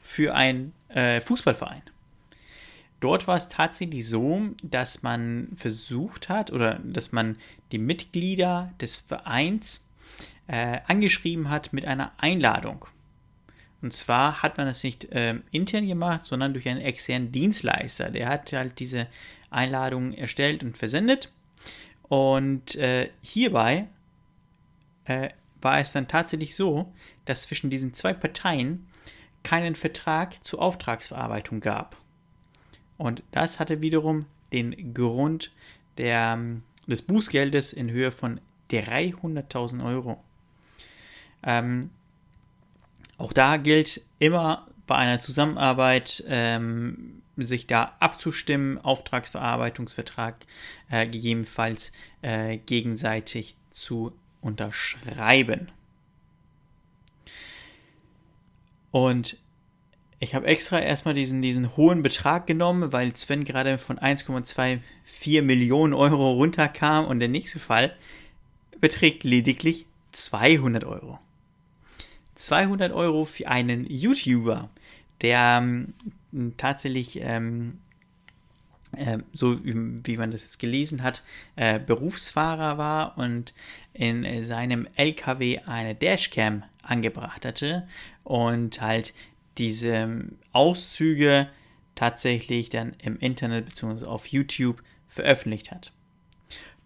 für 0.00 0.34
einen 0.34 0.72
äh, 0.88 1.20
Fußballverein. 1.20 1.82
Dort 3.00 3.28
war 3.28 3.36
es 3.36 3.48
tatsächlich 3.48 4.08
so, 4.08 4.40
dass 4.62 5.02
man 5.02 5.48
versucht 5.56 6.28
hat 6.28 6.50
oder 6.50 6.80
dass 6.82 7.12
man 7.12 7.36
die 7.72 7.78
Mitglieder 7.78 8.72
des 8.80 8.96
Vereins 8.96 9.84
äh, 10.46 10.78
angeschrieben 10.86 11.50
hat 11.50 11.72
mit 11.72 11.86
einer 11.86 12.12
Einladung. 12.18 12.86
Und 13.82 13.92
zwar 13.92 14.42
hat 14.42 14.56
man 14.56 14.66
das 14.66 14.82
nicht 14.82 15.04
äh, 15.12 15.34
intern 15.50 15.86
gemacht, 15.86 16.24
sondern 16.24 16.54
durch 16.54 16.68
einen 16.68 16.80
externen 16.80 17.32
Dienstleister. 17.32 18.10
Der 18.10 18.28
hat 18.28 18.52
halt 18.52 18.78
diese 18.78 19.06
Einladung 19.50 20.12
erstellt 20.12 20.62
und 20.62 20.78
versendet. 20.78 21.30
Und 22.08 22.76
äh, 22.76 23.10
hierbei 23.22 23.88
äh, 25.04 25.30
war 25.60 25.80
es 25.80 25.92
dann 25.92 26.08
tatsächlich 26.08 26.54
so, 26.54 26.92
dass 27.24 27.42
zwischen 27.42 27.70
diesen 27.70 27.92
zwei 27.94 28.12
Parteien 28.12 28.86
keinen 29.42 29.74
Vertrag 29.74 30.42
zur 30.44 30.60
Auftragsverarbeitung 30.60 31.60
gab. 31.60 31.96
Und 32.98 33.22
das 33.30 33.60
hatte 33.60 33.82
wiederum 33.82 34.26
den 34.52 34.94
Grund 34.94 35.52
der, 35.98 36.34
ähm, 36.34 36.62
des 36.86 37.02
Bußgeldes 37.02 37.72
in 37.72 37.90
Höhe 37.90 38.10
von 38.10 38.40
300.000 38.70 39.84
Euro. 39.84 40.22
Ähm, 41.42 41.90
auch 43.18 43.32
da 43.32 43.56
gilt 43.56 44.02
immer 44.18 44.66
bei 44.86 44.96
einer 44.96 45.18
Zusammenarbeit 45.18 46.24
ähm, 46.28 47.22
sich 47.36 47.66
da 47.66 47.96
abzustimmen, 48.00 48.78
Auftragsverarbeitungsvertrag 48.78 50.46
äh, 50.90 51.06
gegebenenfalls 51.06 51.92
äh, 52.22 52.58
gegenseitig 52.58 53.56
zu 53.70 54.12
unterschreiben. 54.40 55.70
Und 58.90 59.36
ich 60.18 60.34
habe 60.34 60.46
extra 60.46 60.80
erstmal 60.80 61.12
diesen, 61.12 61.42
diesen 61.42 61.76
hohen 61.76 62.02
Betrag 62.02 62.46
genommen, 62.46 62.92
weil 62.92 63.14
Sven 63.14 63.44
gerade 63.44 63.76
von 63.76 63.98
1,24 63.98 65.42
Millionen 65.42 65.92
Euro 65.92 66.32
runterkam 66.32 67.04
und 67.04 67.20
der 67.20 67.28
nächste 67.28 67.58
Fall 67.58 67.94
beträgt 68.80 69.24
lediglich 69.24 69.84
200 70.12 70.84
Euro. 70.84 71.18
200 72.36 72.92
Euro 72.92 73.24
für 73.24 73.48
einen 73.48 73.86
YouTuber, 73.86 74.70
der 75.22 75.60
ähm, 75.62 75.94
tatsächlich, 76.56 77.20
ähm, 77.20 77.78
äh, 78.92 79.18
so 79.32 79.64
wie, 79.64 79.74
wie, 80.04 80.16
man 80.16 80.30
das 80.30 80.42
jetzt 80.42 80.58
gelesen 80.58 81.02
hat, 81.02 81.22
äh, 81.56 81.78
Berufsfahrer 81.78 82.78
war 82.78 83.18
und 83.18 83.54
in 83.92 84.24
äh, 84.24 84.44
seinem 84.44 84.86
LKW 84.96 85.60
eine 85.66 85.94
Dashcam 85.94 86.64
angebracht 86.82 87.44
hatte 87.44 87.88
und 88.24 88.80
halt 88.80 89.14
diese 89.58 90.26
Auszüge 90.52 91.48
tatsächlich 91.94 92.68
dann 92.70 92.94
im 93.02 93.18
Internet 93.18 93.66
bzw. 93.66 94.04
auf 94.04 94.26
YouTube 94.26 94.82
veröffentlicht 95.08 95.70
hat. 95.70 95.92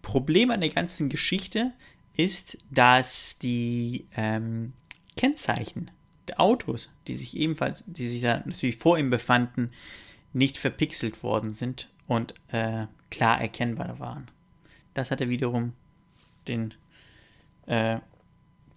Problem 0.01 0.51
an 0.51 0.61
der 0.61 0.69
ganzen 0.69 1.09
Geschichte 1.09 1.73
ist, 2.15 2.57
dass 2.69 3.37
die 3.39 4.05
ähm, 4.15 4.73
Kennzeichen 5.15 5.91
der 6.31 6.39
Autos, 6.39 6.89
die 7.07 7.15
sich 7.15 7.35
ebenfalls, 7.35 7.83
die 7.85 8.07
sich 8.07 8.21
da 8.21 8.41
natürlich 8.45 8.77
vor 8.77 8.97
ihm 8.97 9.09
befanden, 9.09 9.71
nicht 10.33 10.57
verpixelt 10.57 11.23
worden 11.23 11.49
sind 11.49 11.89
und 12.07 12.33
äh, 12.49 12.87
klar 13.09 13.41
erkennbar 13.41 13.99
waren. 13.99 14.31
Das 14.93 15.11
hatte 15.11 15.29
wiederum 15.29 15.73
den 16.47 16.73
äh, 17.65 17.99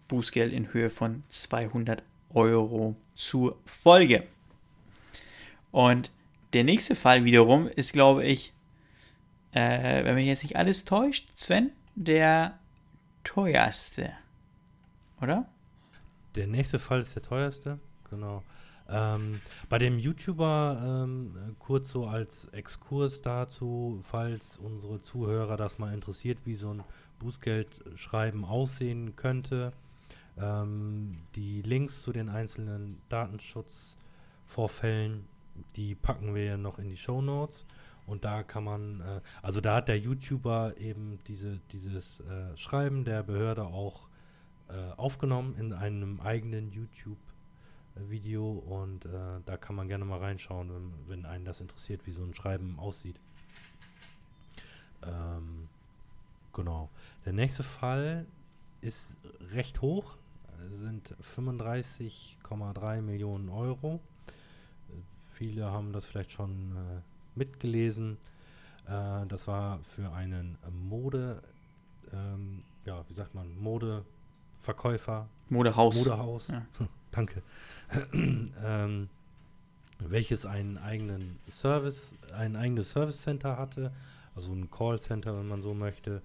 Bußgeld 0.08 0.52
in 0.52 0.72
Höhe 0.72 0.90
von 0.90 1.22
200 1.28 2.02
Euro 2.30 2.96
zur 3.14 3.56
Folge. 3.64 4.26
Und 5.70 6.10
der 6.52 6.64
nächste 6.64 6.96
Fall 6.96 7.24
wiederum 7.24 7.68
ist, 7.68 7.92
glaube 7.92 8.24
ich, 8.24 8.52
äh, 9.52 10.04
wenn 10.04 10.16
mich 10.16 10.26
jetzt 10.26 10.42
nicht 10.42 10.56
alles 10.56 10.84
täuscht, 10.84 11.28
Sven, 11.34 11.70
der 11.94 12.58
teuerste. 13.22 14.12
Oder? 15.20 15.48
Der 16.34 16.46
nächste 16.46 16.78
Fall 16.78 17.00
ist 17.00 17.14
der 17.14 17.22
teuerste, 17.22 17.78
genau. 18.10 18.42
Ähm, 18.88 19.40
bei 19.68 19.78
dem 19.78 19.98
YouTuber, 19.98 21.04
ähm, 21.04 21.54
kurz 21.58 21.92
so 21.92 22.06
als 22.06 22.46
Exkurs 22.46 23.20
dazu, 23.22 24.00
falls 24.02 24.58
unsere 24.58 25.00
Zuhörer 25.00 25.56
das 25.56 25.78
mal 25.78 25.94
interessiert, 25.94 26.38
wie 26.44 26.56
so 26.56 26.70
ein 26.70 26.82
Bußgeldschreiben 27.20 28.44
aussehen 28.44 29.14
könnte. 29.16 29.72
Ähm, 30.36 31.18
die 31.34 31.62
Links 31.62 32.02
zu 32.02 32.12
den 32.12 32.28
einzelnen 32.28 33.00
Datenschutzvorfällen, 33.08 35.26
die 35.76 35.94
packen 35.94 36.34
wir 36.34 36.58
noch 36.58 36.78
in 36.78 36.90
die 36.90 36.96
Show 36.96 37.22
Notes. 37.22 37.64
Und 38.06 38.24
da 38.24 38.42
kann 38.42 38.64
man, 38.64 39.00
äh, 39.00 39.22
also 39.40 39.62
da 39.62 39.76
hat 39.76 39.88
der 39.88 39.98
YouTuber 39.98 40.76
eben 40.78 41.20
diese, 41.26 41.60
dieses 41.72 42.20
äh, 42.20 42.54
Schreiben 42.56 43.04
der 43.04 43.22
Behörde 43.22 43.64
auch 43.64 44.08
äh, 44.68 44.92
aufgenommen 44.96 45.56
in 45.58 45.72
einem 45.72 46.20
eigenen 46.20 46.72
YouTube-Video 46.72 48.52
und 48.52 49.04
äh, 49.06 49.40
da 49.44 49.56
kann 49.56 49.76
man 49.76 49.88
gerne 49.88 50.04
mal 50.04 50.18
reinschauen, 50.18 50.70
wenn, 50.72 50.92
wenn 51.08 51.26
einen 51.26 51.44
das 51.44 51.60
interessiert, 51.60 52.06
wie 52.06 52.12
so 52.12 52.22
ein 52.22 52.34
Schreiben 52.34 52.78
aussieht. 52.78 53.20
Ähm, 55.02 55.68
genau. 56.52 56.88
Der 57.24 57.32
nächste 57.32 57.62
Fall 57.62 58.26
ist 58.80 59.18
recht 59.52 59.80
hoch 59.80 60.16
sind 60.80 61.14
35,3 61.22 63.00
Millionen 63.02 63.48
Euro. 63.48 64.00
Viele 65.22 65.70
haben 65.70 65.92
das 65.92 66.06
vielleicht 66.06 66.32
schon 66.32 66.76
äh, 66.76 67.00
mitgelesen. 67.34 68.18
Äh, 68.86 69.26
das 69.26 69.48
war 69.48 69.80
für 69.80 70.12
einen 70.12 70.58
Mode, 70.88 71.42
ähm, 72.12 72.62
ja, 72.84 73.04
wie 73.08 73.14
sagt 73.14 73.34
man, 73.34 73.56
Modefirma 73.58 74.04
Verkäufer. 74.64 75.28
Modehaus. 75.50 75.96
Modehaus. 75.96 76.48
Ja. 76.48 76.66
Danke. 77.10 77.42
ähm, 78.12 79.08
welches 79.98 80.46
einen 80.46 80.78
eigenen 80.78 81.38
Service, 81.50 82.14
ein 82.34 82.56
eigenes 82.56 82.90
Service 82.90 83.22
Center 83.22 83.58
hatte, 83.58 83.92
also 84.34 84.52
ein 84.52 84.70
Call 84.70 84.98
Center, 84.98 85.36
wenn 85.38 85.48
man 85.48 85.62
so 85.62 85.74
möchte. 85.74 86.22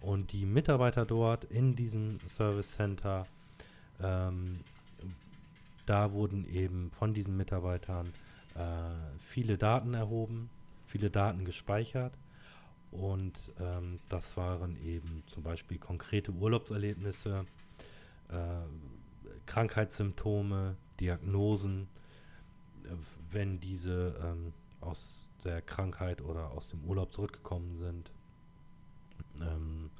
Und 0.00 0.32
die 0.32 0.46
Mitarbeiter 0.46 1.04
dort 1.04 1.44
in 1.44 1.76
diesem 1.76 2.18
Service 2.28 2.72
Center, 2.72 3.26
ähm, 4.02 4.60
da 5.86 6.12
wurden 6.12 6.48
eben 6.52 6.90
von 6.90 7.14
diesen 7.14 7.36
Mitarbeitern 7.36 8.12
äh, 8.54 9.18
viele 9.18 9.58
Daten 9.58 9.94
erhoben, 9.94 10.50
viele 10.86 11.10
Daten 11.10 11.44
gespeichert. 11.44 12.14
Und 12.90 13.32
ähm, 13.60 13.98
das 14.08 14.36
waren 14.36 14.76
eben 14.84 15.22
zum 15.26 15.42
Beispiel 15.42 15.78
konkrete 15.78 16.32
Urlaubserlebnisse, 16.32 17.46
äh, 18.32 19.36
Krankheitssymptome, 19.46 20.76
Diagnosen, 21.00 21.88
äh, 22.84 22.88
wenn 23.30 23.60
diese 23.60 24.16
ähm, 24.22 24.52
aus 24.80 25.28
der 25.44 25.62
Krankheit 25.62 26.20
oder 26.22 26.50
aus 26.50 26.68
dem 26.68 26.84
Urlaub 26.84 27.12
zurückgekommen 27.12 27.74
sind. 27.76 28.10
Ähm, 29.40 29.90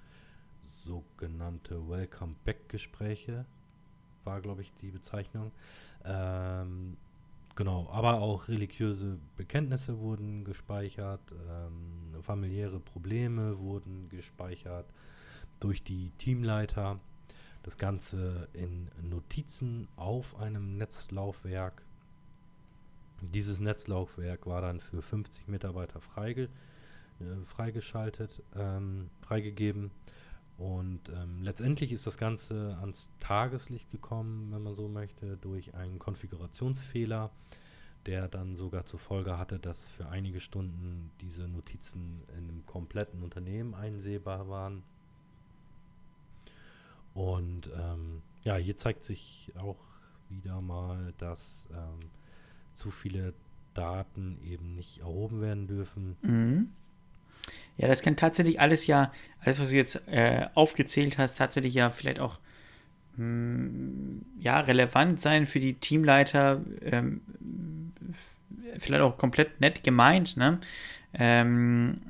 sogenannte 0.84 1.88
Welcome 1.88 2.34
Back 2.44 2.68
Gespräche 2.68 3.46
war, 4.24 4.40
glaube 4.40 4.62
ich, 4.62 4.72
die 4.80 4.90
Bezeichnung. 4.90 5.52
Ähm, 6.04 6.96
genau, 7.54 7.88
aber 7.90 8.20
auch 8.20 8.48
religiöse 8.48 9.18
Bekenntnisse 9.36 9.98
wurden 9.98 10.44
gespeichert, 10.44 11.20
ähm, 11.48 12.22
familiäre 12.22 12.80
Probleme 12.80 13.58
wurden 13.58 14.08
gespeichert 14.08 14.86
durch 15.60 15.82
die 15.82 16.10
Teamleiter. 16.18 17.00
Das 17.62 17.78
Ganze 17.78 18.49
in 18.52 18.90
Notizen 19.02 19.88
auf 19.97 20.37
einem 20.37 20.76
Netzlaufwerk. 20.76 21.85
Dieses 23.21 23.61
Netzlaufwerk 23.61 24.47
war 24.47 24.62
dann 24.62 24.81
für 24.81 25.00
50 25.00 25.47
Mitarbeiter 25.47 26.00
freige, 26.00 26.49
äh, 27.21 27.45
freigeschaltet, 27.45 28.42
ähm, 28.57 29.11
freigegeben. 29.21 29.92
Und 30.59 31.09
ähm, 31.09 31.42
letztendlich 31.42 31.92
ist 31.92 32.07
das 32.07 32.19
Ganze 32.19 32.76
ans 32.81 33.09
Tageslicht 33.21 33.90
gekommen, 33.90 34.52
wenn 34.52 34.62
man 34.62 34.75
so 34.75 34.88
möchte, 34.88 35.37
durch 35.37 35.75
einen 35.75 35.99
Konfigurationsfehler, 35.99 37.31
der 38.07 38.28
dann 38.28 38.57
sogar 38.57 38.85
zur 38.85 38.99
Folge 38.99 39.38
hatte, 39.38 39.59
dass 39.59 39.88
für 39.88 40.09
einige 40.09 40.40
Stunden 40.40 41.11
diese 41.21 41.49
Notizen 41.49 42.23
in 42.37 42.49
einem 42.49 42.66
kompletten 42.66 43.23
Unternehmen 43.23 43.75
einsehbar 43.75 44.49
waren. 44.49 44.83
Und 47.14 47.71
ähm, 47.78 48.23
ja, 48.42 48.57
hier 48.57 48.76
zeigt 48.76 49.04
sich 49.04 49.52
auch 49.59 49.78
wieder 50.28 50.61
mal, 50.61 51.12
dass 51.19 51.69
ähm, 51.73 52.09
zu 52.75 52.90
viele 52.90 53.35
Daten 53.75 54.38
eben 54.45 54.75
nicht 54.75 55.00
erhoben 55.00 55.40
werden 55.40 55.66
dürfen. 55.66 56.16
Mhm. 56.23 56.69
Ja, 57.76 57.88
das 57.88 58.02
kann 58.02 58.16
tatsächlich 58.16 58.61
alles 58.61 58.87
ja, 58.87 59.12
alles, 59.40 59.61
was 59.61 59.71
du 59.71 59.76
jetzt 59.76 60.07
äh, 60.09 60.47
aufgezählt 60.54 61.19
hast, 61.19 61.38
tatsächlich 61.38 61.75
ja 61.75 61.90
vielleicht 61.90 62.21
auch 62.21 62.38
mh, 63.16 63.25
hm, 63.25 64.26
ja, 64.38 64.61
relevant 64.61 65.21
sein 65.21 65.47
für 65.47 65.61
die 65.61 65.75
Teamleiter. 65.75 66.61
Ähm, 66.83 67.23
vielleicht 68.78 69.02
auch 69.02 69.16
komplett 69.16 69.61
nett 69.61 69.83
gemeint, 69.85 70.37
ne? 70.37 70.59
Ähm, 71.14 72.00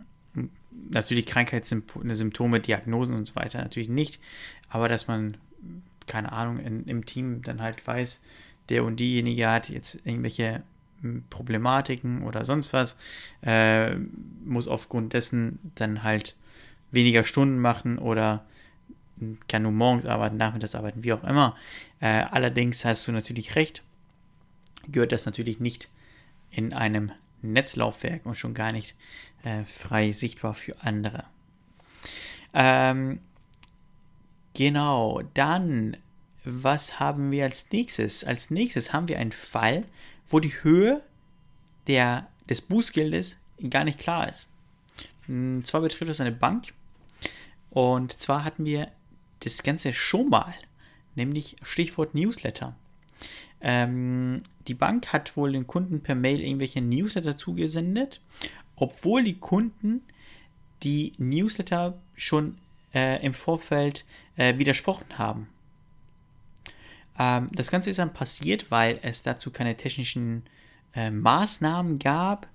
natürlich 0.90 1.26
Krankheitssymptome, 1.26 2.60
Diagnosen 2.60 3.14
und 3.14 3.26
so 3.26 3.34
weiter 3.34 3.58
natürlich 3.58 3.88
nicht, 3.88 4.20
aber 4.72 4.88
dass 4.88 5.06
man, 5.06 5.36
keine 6.06 6.32
Ahnung, 6.32 6.58
in, 6.58 6.84
im 6.86 7.04
Team 7.04 7.42
dann 7.42 7.60
halt 7.60 7.86
weiß, 7.86 8.20
der 8.68 8.84
und 8.84 8.96
diejenige 8.96 9.48
hat 9.48 9.68
jetzt 9.68 10.00
irgendwelche 10.04 10.62
hm, 11.02 11.24
Problematiken 11.28 12.22
oder 12.22 12.44
sonst 12.44 12.72
was, 12.72 12.96
äh, 13.42 13.94
muss 14.44 14.68
aufgrund 14.68 15.12
dessen 15.12 15.58
dann 15.74 16.02
halt 16.02 16.36
weniger 16.90 17.22
Stunden 17.22 17.58
machen 17.58 17.98
oder 17.98 18.44
kann 19.46 19.62
nur 19.62 19.72
morgens 19.72 20.06
arbeiten, 20.06 20.36
nachmittags 20.36 20.74
arbeiten, 20.74 21.04
wie 21.04 21.12
auch 21.12 21.22
immer. 21.22 21.56
Äh, 22.00 22.24
allerdings 22.30 22.84
hast 22.84 23.06
du 23.06 23.12
natürlich 23.12 23.54
recht, 23.54 23.82
gehört 24.88 25.12
das 25.12 25.26
natürlich 25.26 25.60
nicht 25.60 25.90
in 26.50 26.72
einem 26.72 27.12
Netzlaufwerk 27.42 28.24
und 28.24 28.36
schon 28.36 28.54
gar 28.54 28.72
nicht 28.72 28.96
äh, 29.44 29.64
frei 29.64 30.12
sichtbar 30.12 30.54
für 30.54 30.80
andere. 30.80 31.24
Ähm, 32.54 33.20
genau, 34.54 35.22
dann, 35.34 35.96
was 36.44 37.00
haben 37.00 37.30
wir 37.30 37.44
als 37.44 37.66
nächstes? 37.70 38.24
Als 38.24 38.50
nächstes 38.50 38.92
haben 38.92 39.08
wir 39.08 39.18
einen 39.18 39.32
Fall, 39.32 39.84
wo 40.28 40.40
die 40.40 40.62
Höhe 40.62 41.02
der, 41.86 42.28
des 42.48 42.60
Bußgeldes 42.62 43.38
gar 43.70 43.84
nicht 43.84 43.98
klar 43.98 44.28
ist. 44.28 44.48
Und 45.28 45.34
hm, 45.34 45.64
zwar 45.64 45.80
betrifft 45.80 46.10
das 46.10 46.20
eine 46.20 46.32
Bank. 46.32 46.72
Und 47.70 48.12
zwar 48.12 48.44
hatten 48.44 48.64
wir 48.64 48.88
das 49.40 49.62
Ganze 49.62 49.92
schon 49.92 50.28
mal, 50.28 50.54
nämlich 51.14 51.56
Stichwort 51.62 52.14
Newsletter. 52.14 52.76
Ähm, 53.60 54.42
die 54.68 54.74
Bank 54.74 55.12
hat 55.12 55.36
wohl 55.36 55.52
den 55.52 55.66
Kunden 55.66 56.02
per 56.02 56.14
Mail 56.14 56.40
irgendwelche 56.40 56.80
Newsletter 56.80 57.36
zugesendet, 57.36 58.20
obwohl 58.76 59.24
die 59.24 59.38
Kunden 59.38 60.02
die 60.82 61.12
Newsletter 61.18 61.98
schon 62.16 62.58
äh, 62.94 63.24
im 63.24 63.34
Vorfeld 63.34 64.04
äh, 64.36 64.58
widersprochen 64.58 65.18
haben. 65.18 65.48
Ähm, 67.18 67.48
das 67.52 67.70
Ganze 67.70 67.90
ist 67.90 67.98
dann 67.98 68.12
passiert, 68.12 68.70
weil 68.70 68.98
es 69.02 69.22
dazu 69.22 69.50
keine 69.50 69.76
technischen 69.76 70.44
äh, 70.94 71.10
Maßnahmen 71.10 71.98
gab. 71.98 72.46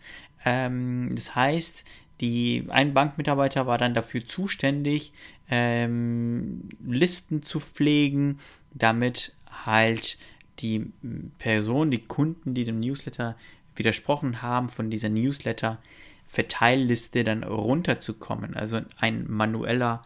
Ähm, 0.46 1.10
das 1.14 1.36
heißt, 1.36 1.84
die, 2.22 2.66
ein 2.70 2.94
Bankmitarbeiter 2.94 3.68
war 3.68 3.78
dann 3.78 3.94
dafür 3.94 4.24
zuständig, 4.26 5.12
ähm, 5.50 6.70
Listen 6.86 7.44
zu 7.44 7.60
pflegen, 7.60 8.40
damit 8.74 9.36
halt 9.66 10.18
die 10.60 10.92
Person, 11.38 11.92
die 11.92 12.04
Kunden, 12.04 12.56
die 12.56 12.66
dem 12.66 12.80
Newsletter 12.80 13.38
widersprochen 13.76 14.42
haben, 14.42 14.70
von 14.70 14.90
dieser 14.90 15.10
Newsletter-Verteilliste 15.10 17.24
dann 17.24 17.44
runterzukommen. 17.44 18.56
Also 18.56 18.82
ein 18.98 19.30
manueller 19.30 20.02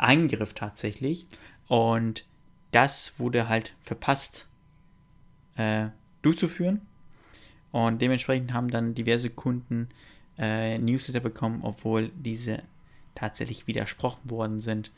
Eingriff 0.00 0.54
tatsächlich. 0.54 1.26
Und 1.68 2.24
das 2.72 3.18
wurde 3.18 3.48
halt 3.48 3.74
verpasst 3.80 4.46
äh, 5.56 5.88
durchzuführen. 6.22 6.82
Und 7.72 8.02
dementsprechend 8.02 8.52
haben 8.52 8.70
dann 8.70 8.94
diverse 8.94 9.30
Kunden 9.30 9.88
äh, 10.38 10.78
Newsletter 10.78 11.20
bekommen, 11.20 11.60
obwohl 11.62 12.10
diese 12.16 12.62
tatsächlich 13.14 13.66
widersprochen 13.66 14.30
worden 14.30 14.60
sind. 14.60 14.90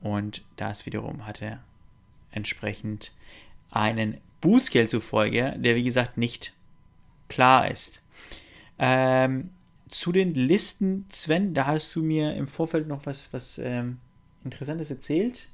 Und 0.00 0.42
das 0.56 0.86
wiederum 0.86 1.26
hatte 1.26 1.60
entsprechend 2.30 3.12
einen 3.70 4.18
Bußgeld 4.40 4.90
zufolge, 4.90 5.54
der 5.58 5.74
wie 5.74 5.84
gesagt 5.84 6.18
nicht 6.18 6.52
klar 7.28 7.70
ist. 7.70 8.02
Ähm, 8.78 9.50
zu 9.88 10.12
den 10.12 10.34
Listen, 10.34 11.06
Sven, 11.08 11.54
da 11.54 11.66
hast 11.66 11.94
du 11.94 12.02
mir 12.02 12.34
im 12.34 12.48
Vorfeld 12.48 12.88
noch 12.88 13.06
was, 13.06 13.32
was 13.32 13.58
ähm, 13.58 13.98
Interessantes 14.44 14.90
erzählt. 14.90 15.48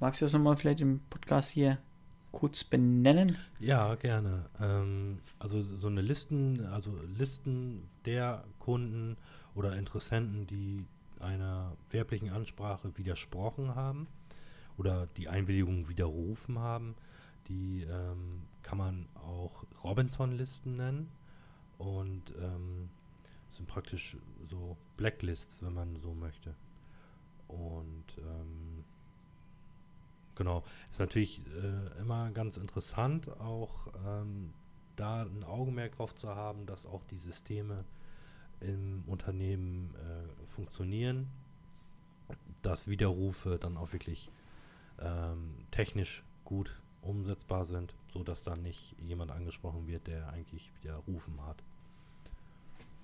Magst 0.00 0.20
du 0.20 0.24
das 0.24 0.32
nochmal 0.32 0.56
vielleicht 0.56 0.80
im 0.80 1.00
Podcast 1.10 1.50
hier 1.50 1.78
kurz 2.30 2.62
benennen? 2.62 3.36
Ja, 3.58 3.94
gerne. 3.96 4.46
Ähm, 4.60 5.18
also 5.38 5.60
so 5.62 5.88
eine 5.88 6.02
Listen, 6.02 6.64
also 6.66 6.96
Listen 7.16 7.88
der 8.04 8.44
Kunden 8.58 9.16
oder 9.54 9.76
Interessenten, 9.76 10.46
die 10.46 10.84
einer 11.20 11.76
werblichen 11.90 12.30
Ansprache 12.30 12.96
widersprochen 12.96 13.74
haben 13.74 14.06
oder 14.76 15.08
die 15.16 15.28
Einwilligung 15.28 15.88
widerrufen 15.88 16.58
haben, 16.60 16.94
die 17.48 17.82
ähm, 17.82 18.42
kann 18.62 18.78
man 18.78 19.08
auch 19.14 19.64
Robinson-Listen 19.82 20.76
nennen 20.76 21.08
und 21.78 22.34
ähm, 22.40 22.90
sind 23.50 23.66
praktisch 23.66 24.16
so 24.48 24.76
Blacklists, 24.96 25.62
wenn 25.62 25.74
man 25.74 25.96
so 25.96 26.14
möchte. 26.14 26.54
Und 27.48 28.04
ähm, 28.18 28.84
genau, 30.34 30.62
ist 30.90 31.00
natürlich 31.00 31.40
äh, 31.46 32.00
immer 32.00 32.30
ganz 32.30 32.56
interessant, 32.56 33.28
auch 33.40 33.88
ähm, 34.06 34.52
da 34.96 35.22
ein 35.22 35.44
Augenmerk 35.44 35.96
drauf 35.96 36.14
zu 36.14 36.28
haben, 36.28 36.66
dass 36.66 36.86
auch 36.86 37.04
die 37.04 37.18
Systeme 37.18 37.84
im 38.60 39.04
Unternehmen 39.06 39.94
äh, 39.94 40.46
funktionieren, 40.50 41.28
dass 42.62 42.88
Widerrufe 42.88 43.58
dann 43.60 43.76
auch 43.76 43.92
wirklich 43.92 44.30
ähm, 45.00 45.54
technisch 45.70 46.24
gut 46.44 46.80
umsetzbar 47.02 47.64
sind, 47.64 47.94
sodass 48.12 48.42
dann 48.42 48.62
nicht 48.62 48.96
jemand 49.00 49.30
angesprochen 49.30 49.86
wird, 49.86 50.06
der 50.06 50.28
eigentlich 50.30 50.70
widerrufen 50.82 51.40
hat. 51.46 51.62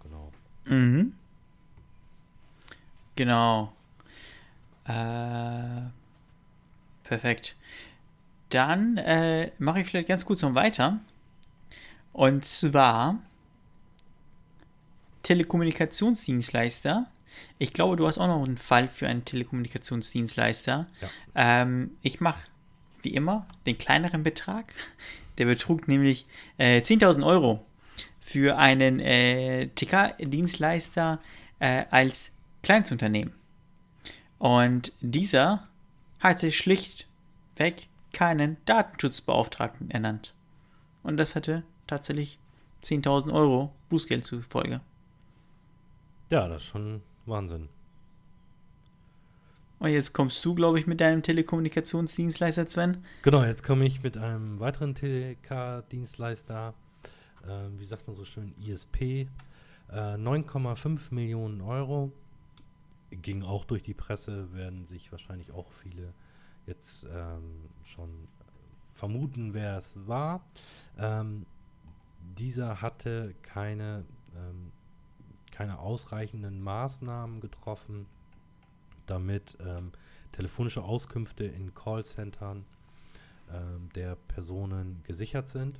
Genau. 0.02 0.32
Mhm. 0.64 1.14
Genau. 3.16 3.72
Äh, 4.86 5.88
perfekt. 7.02 7.56
dann 8.50 8.98
äh, 8.98 9.50
mache 9.58 9.80
ich 9.80 9.86
vielleicht 9.88 10.08
ganz 10.08 10.24
kurz 10.24 10.42
noch 10.42 10.54
weiter. 10.54 11.00
Und 12.12 12.44
zwar 12.44 13.18
Telekommunikationsdienstleister. 15.24 17.06
Ich 17.58 17.72
glaube, 17.72 17.96
du 17.96 18.06
hast 18.06 18.18
auch 18.18 18.28
noch 18.28 18.44
einen 18.44 18.58
Fall 18.58 18.88
für 18.88 19.08
einen 19.08 19.24
Telekommunikationsdienstleister. 19.24 20.86
Ja. 21.00 21.08
Ähm, 21.34 21.96
ich 22.02 22.20
mache 22.20 22.46
wie 23.02 23.14
immer 23.14 23.46
den 23.66 23.76
kleineren 23.78 24.22
Betrag. 24.22 24.72
Der 25.38 25.46
betrug 25.46 25.88
nämlich 25.88 26.26
äh, 26.58 26.80
10.000 26.80 27.26
Euro 27.26 27.64
für 28.20 28.56
einen 28.56 29.00
äh, 29.00 29.66
TK-Dienstleister 29.74 31.20
äh, 31.58 31.84
als 31.90 32.30
Kleinstunternehmen. 32.62 33.34
Und 34.44 34.92
dieser 35.00 35.66
hatte 36.20 36.52
schlichtweg 36.52 37.88
keinen 38.12 38.58
Datenschutzbeauftragten 38.66 39.90
ernannt. 39.90 40.34
Und 41.02 41.16
das 41.16 41.34
hatte 41.34 41.62
tatsächlich 41.86 42.38
10.000 42.82 43.32
Euro 43.32 43.72
Bußgeld 43.88 44.26
zur 44.26 44.42
Folge. 44.42 44.82
Ja, 46.28 46.46
das 46.46 46.60
ist 46.60 46.68
schon 46.68 47.00
Wahnsinn. 47.24 47.70
Und 49.78 49.88
jetzt 49.88 50.12
kommst 50.12 50.44
du, 50.44 50.54
glaube 50.54 50.78
ich, 50.78 50.86
mit 50.86 51.00
deinem 51.00 51.22
Telekommunikationsdienstleister, 51.22 52.66
Sven. 52.66 52.98
Genau, 53.22 53.44
jetzt 53.44 53.64
komme 53.64 53.86
ich 53.86 54.02
mit 54.02 54.18
einem 54.18 54.60
weiteren 54.60 54.94
TK-Dienstleister, 54.94 56.74
äh, 57.44 57.78
wie 57.78 57.86
sagt 57.86 58.06
man 58.06 58.14
so 58.14 58.26
schön, 58.26 58.54
ISP, 58.60 59.26
äh, 59.90 60.18
9,5 60.18 61.14
Millionen 61.14 61.62
Euro. 61.62 62.12
Ging 63.22 63.42
auch 63.42 63.64
durch 63.64 63.82
die 63.82 63.94
Presse, 63.94 64.52
werden 64.52 64.84
sich 64.86 65.10
wahrscheinlich 65.12 65.52
auch 65.52 65.70
viele 65.72 66.12
jetzt 66.66 67.06
ähm, 67.12 67.68
schon 67.84 68.28
vermuten, 68.92 69.54
wer 69.54 69.78
es 69.78 69.94
war. 70.06 70.44
Ähm, 70.98 71.46
dieser 72.36 72.80
hatte 72.80 73.34
keine, 73.42 74.04
ähm, 74.34 74.72
keine 75.50 75.78
ausreichenden 75.78 76.62
Maßnahmen 76.62 77.40
getroffen, 77.40 78.06
damit 79.06 79.56
ähm, 79.60 79.92
telefonische 80.32 80.82
Auskünfte 80.82 81.44
in 81.44 81.74
Callcentern 81.74 82.64
ähm, 83.52 83.88
der 83.94 84.16
Personen 84.16 85.02
gesichert 85.04 85.48
sind. 85.48 85.78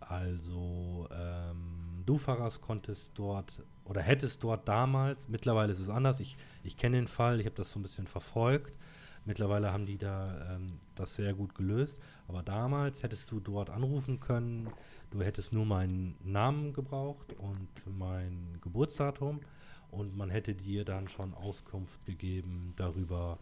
Also 0.00 1.08
ähm, 1.12 2.02
du 2.06 2.18
Fahrers 2.18 2.60
konntest 2.60 3.12
dort 3.14 3.62
oder 3.90 4.00
hättest 4.00 4.42
dort 4.42 4.66
damals, 4.66 5.28
mittlerweile 5.28 5.72
ist 5.72 5.80
es 5.80 5.90
anders, 5.90 6.20
ich, 6.20 6.38
ich 6.62 6.78
kenne 6.78 6.96
den 6.96 7.08
Fall, 7.08 7.40
ich 7.40 7.46
habe 7.46 7.56
das 7.56 7.70
so 7.70 7.78
ein 7.78 7.82
bisschen 7.82 8.06
verfolgt, 8.06 8.72
Mittlerweile 9.26 9.72
haben 9.72 9.86
die 9.86 9.98
da 9.98 10.54
ähm, 10.54 10.80
das 10.94 11.14
sehr 11.14 11.34
gut 11.34 11.54
gelöst. 11.54 12.00
Aber 12.26 12.42
damals 12.42 13.02
hättest 13.02 13.30
du 13.30 13.40
dort 13.40 13.70
anrufen 13.70 14.20
können. 14.20 14.68
Du 15.10 15.22
hättest 15.22 15.52
nur 15.52 15.66
meinen 15.66 16.16
Namen 16.24 16.72
gebraucht 16.72 17.34
und 17.34 17.68
mein 17.98 18.58
Geburtsdatum. 18.62 19.40
Und 19.90 20.16
man 20.16 20.30
hätte 20.30 20.54
dir 20.54 20.84
dann 20.84 21.08
schon 21.08 21.34
Auskunft 21.34 22.04
gegeben 22.06 22.74
darüber, 22.76 23.38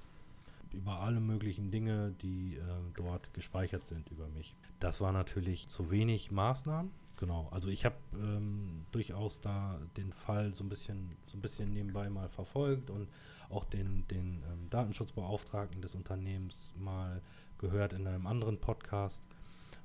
über 0.73 1.01
alle 1.01 1.21
möglichen 1.21 1.71
Dinge, 1.71 2.15
die 2.23 2.57
äh, 2.57 2.61
dort 2.95 3.33
gespeichert 3.35 3.87
sind 3.87 4.11
über 4.11 4.29
mich. 4.29 4.57
Das 4.81 5.01
war 5.01 5.13
natürlich 5.13 5.69
zu 5.69 5.91
wenig 5.91 6.31
Maßnahmen. 6.31 6.91
Genau, 7.19 7.49
also 7.51 7.69
ich 7.69 7.85
habe 7.85 7.97
ähm, 8.15 8.87
durchaus 8.93 9.41
da 9.41 9.81
den 9.97 10.13
Fall 10.13 10.55
so 10.55 10.63
ein 10.63 10.69
bisschen, 10.69 11.17
so 11.27 11.37
ein 11.37 11.41
bisschen 11.41 11.73
nebenbei 11.73 12.09
mal 12.09 12.29
verfolgt 12.29 12.91
und 12.91 13.09
auch 13.51 13.65
den, 13.65 14.07
den 14.07 14.45
ähm, 14.49 14.71
Datenschutzbeauftragten 14.71 15.83
des 15.83 15.97
Unternehmens 15.97 16.73
mal 16.79 17.21
gehört 17.59 17.93
in 17.93 18.07
einem 18.07 18.29
anderen 18.29 18.59
Podcast. 18.59 19.21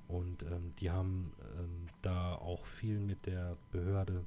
Und 0.08 0.44
ähm, 0.44 0.76
die 0.80 0.92
haben 0.92 1.34
ähm, 1.58 1.88
da 2.04 2.36
auch 2.36 2.66
viel 2.66 3.00
mit 3.00 3.26
der 3.26 3.58
Behörde, 3.72 4.24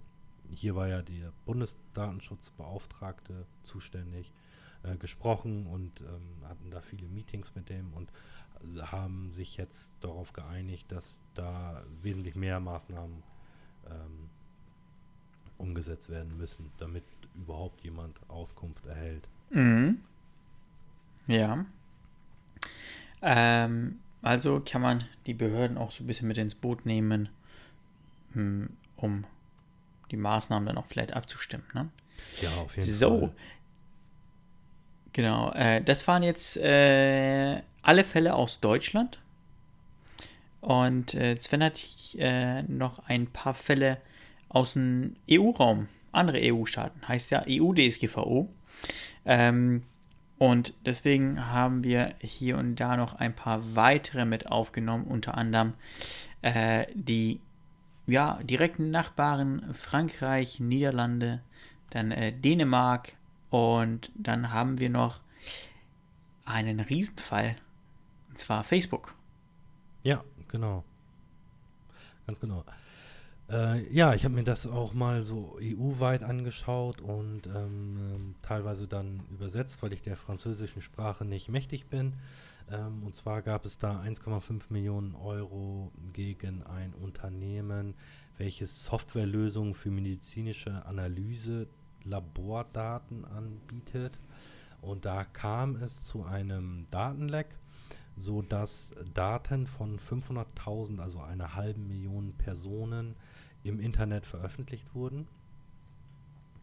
hier 0.51 0.75
war 0.75 0.88
ja 0.88 1.03
der 1.03 1.33
Bundesdatenschutzbeauftragte 1.45 3.47
zuständig, 3.62 4.33
äh, 4.83 4.97
gesprochen 4.97 5.69
und 5.69 6.01
ähm, 6.01 6.49
hatten 6.49 6.73
da 6.73 6.81
viele 6.81 7.07
Meetings 7.07 7.55
mit 7.55 7.69
dem 7.69 7.92
und 7.92 8.11
haben 8.83 9.33
sich 9.33 9.57
jetzt 9.57 9.92
darauf 10.01 10.33
geeinigt, 10.33 10.90
dass 10.90 11.19
da 11.35 11.85
wesentlich 12.03 12.35
mehr 12.35 12.61
Maßnahmen 12.61 13.23
ähm, 13.88 14.31
umgesetzt 15.59 16.11
werden 16.11 16.37
müssen, 16.37 16.71
damit 16.79 17.05
überhaupt 17.35 17.83
jemand 17.83 18.19
Auskunft 18.29 18.87
erhält. 18.87 19.29
Mhm. 19.51 20.01
Ja. 21.27 21.64
Ähm, 23.23 24.01
also 24.23 24.61
kann 24.64 24.83
man 24.83 25.05
die 25.27 25.35
Behörden 25.35 25.79
auch 25.79 25.90
so 25.90 26.05
ein 26.05 26.07
bisschen 26.07 26.29
mit 26.29 26.38
ins 26.38 26.55
Boot 26.55 26.87
nehmen, 26.87 27.29
hm, 28.33 28.71
um 28.97 29.25
die 30.11 30.16
Maßnahmen 30.16 30.66
dann 30.66 30.79
auch 30.79 30.87
vielleicht 30.87 31.12
abzustimmen. 31.12 31.66
Ne? 31.75 31.88
Ja, 32.40 32.51
auf 32.57 32.77
jeden 32.77 32.88
so. 32.88 33.09
Fall. 33.09 33.29
So. 33.29 33.35
Genau. 35.16 35.50
Äh, 35.52 35.81
das 35.81 36.07
waren 36.09 36.22
jetzt 36.22 36.59
äh, 36.59 37.62
alle 37.81 38.05
Fälle 38.05 38.35
aus 38.35 38.61
Deutschland. 38.61 39.18
Und 40.61 41.14
äh, 41.14 41.38
Sven 41.40 41.64
hat 41.64 41.83
äh, 42.18 42.61
noch 42.64 42.98
ein 43.07 43.26
paar 43.26 43.55
Fälle 43.55 43.96
aus 44.50 44.74
dem 44.74 45.16
EU-Raum, 45.31 45.88
andere 46.12 46.38
EU-Staaten, 46.42 47.09
heißt 47.09 47.31
ja 47.31 47.44
EU-DSGVO. 47.48 48.50
Ähm, 49.24 49.85
und 50.37 50.74
deswegen 50.85 51.46
haben 51.50 51.83
wir 51.83 52.12
hier 52.20 52.59
und 52.59 52.76
da 52.76 52.98
noch 52.98 53.14
ein 53.14 53.35
paar 53.35 53.74
weitere 53.74 54.26
mit 54.26 54.52
aufgenommen, 54.52 55.07
unter 55.07 55.38
anderem 55.38 55.72
äh, 56.42 56.85
die 56.92 57.40
ja, 58.07 58.38
direkten 58.42 58.90
Nachbarn 58.90 59.70
Frankreich, 59.72 60.61
Niederlande, 60.61 61.40
dann 61.88 62.12
äh, 62.12 62.33
Dänemark 62.33 63.14
und 63.57 64.11
dann 64.14 64.53
haben 64.53 64.79
wir 64.79 64.90
noch 64.90 65.21
einen 66.45 66.81
Riesenfall, 66.81 67.57
und 68.29 68.38
zwar 68.38 68.64
Facebook. 68.64 69.14
Ja, 70.03 70.23
genau. 70.49 70.85
Ganz 72.27 72.40
genau. 72.40 72.64
Äh, 73.49 73.92
ja, 73.95 74.14
ich 74.14 74.25
habe 74.25 74.35
mir 74.35 74.45
das 74.45 74.66
auch 74.66 74.92
mal 74.92 75.23
so 75.23 75.57
EU-weit 75.61 76.25
angeschaut 76.25 77.01
und 77.01 77.47
ähm, 77.47 77.99
ähm, 78.14 78.35
teilweise 78.42 78.88
dann 78.88 79.23
übersetzt, 79.31 79.83
weil 79.83 79.92
ich 79.92 80.03
der 80.03 80.16
französischen 80.16 80.83
Sprache 80.83 81.25
nicht 81.25 81.49
mächtig 81.49 81.87
bin. 81.87 82.14
Ähm, 82.71 83.05
und 83.05 83.14
zwar 83.14 83.42
gab 83.42 83.64
es 83.64 83.79
da 83.79 84.03
1,5 84.03 84.64
Millionen 84.71 85.14
Euro 85.14 85.92
gegen 86.12 86.64
ein 86.64 86.92
Unternehmen, 86.95 87.95
welches 88.38 88.85
Softwarelösungen 88.85 89.75
für 89.75 89.90
medizinische 89.90 90.85
Analyse, 90.85 91.69
Labordaten 92.07 93.25
anbietet. 93.25 94.19
Und 94.81 95.05
da 95.05 95.25
kam 95.25 95.77
es 95.77 96.05
zu 96.07 96.25
einem 96.25 96.87
Datenleck 96.90 97.49
so 98.16 98.42
dass 98.42 98.95
Daten 99.14 99.66
von 99.66 99.99
500.000, 99.99 101.01
also 101.01 101.21
einer 101.21 101.55
halben 101.55 101.87
Million 101.87 102.33
Personen 102.33 103.14
im 103.62 103.79
Internet 103.79 104.27
veröffentlicht 104.27 104.95
wurden. 104.95 105.29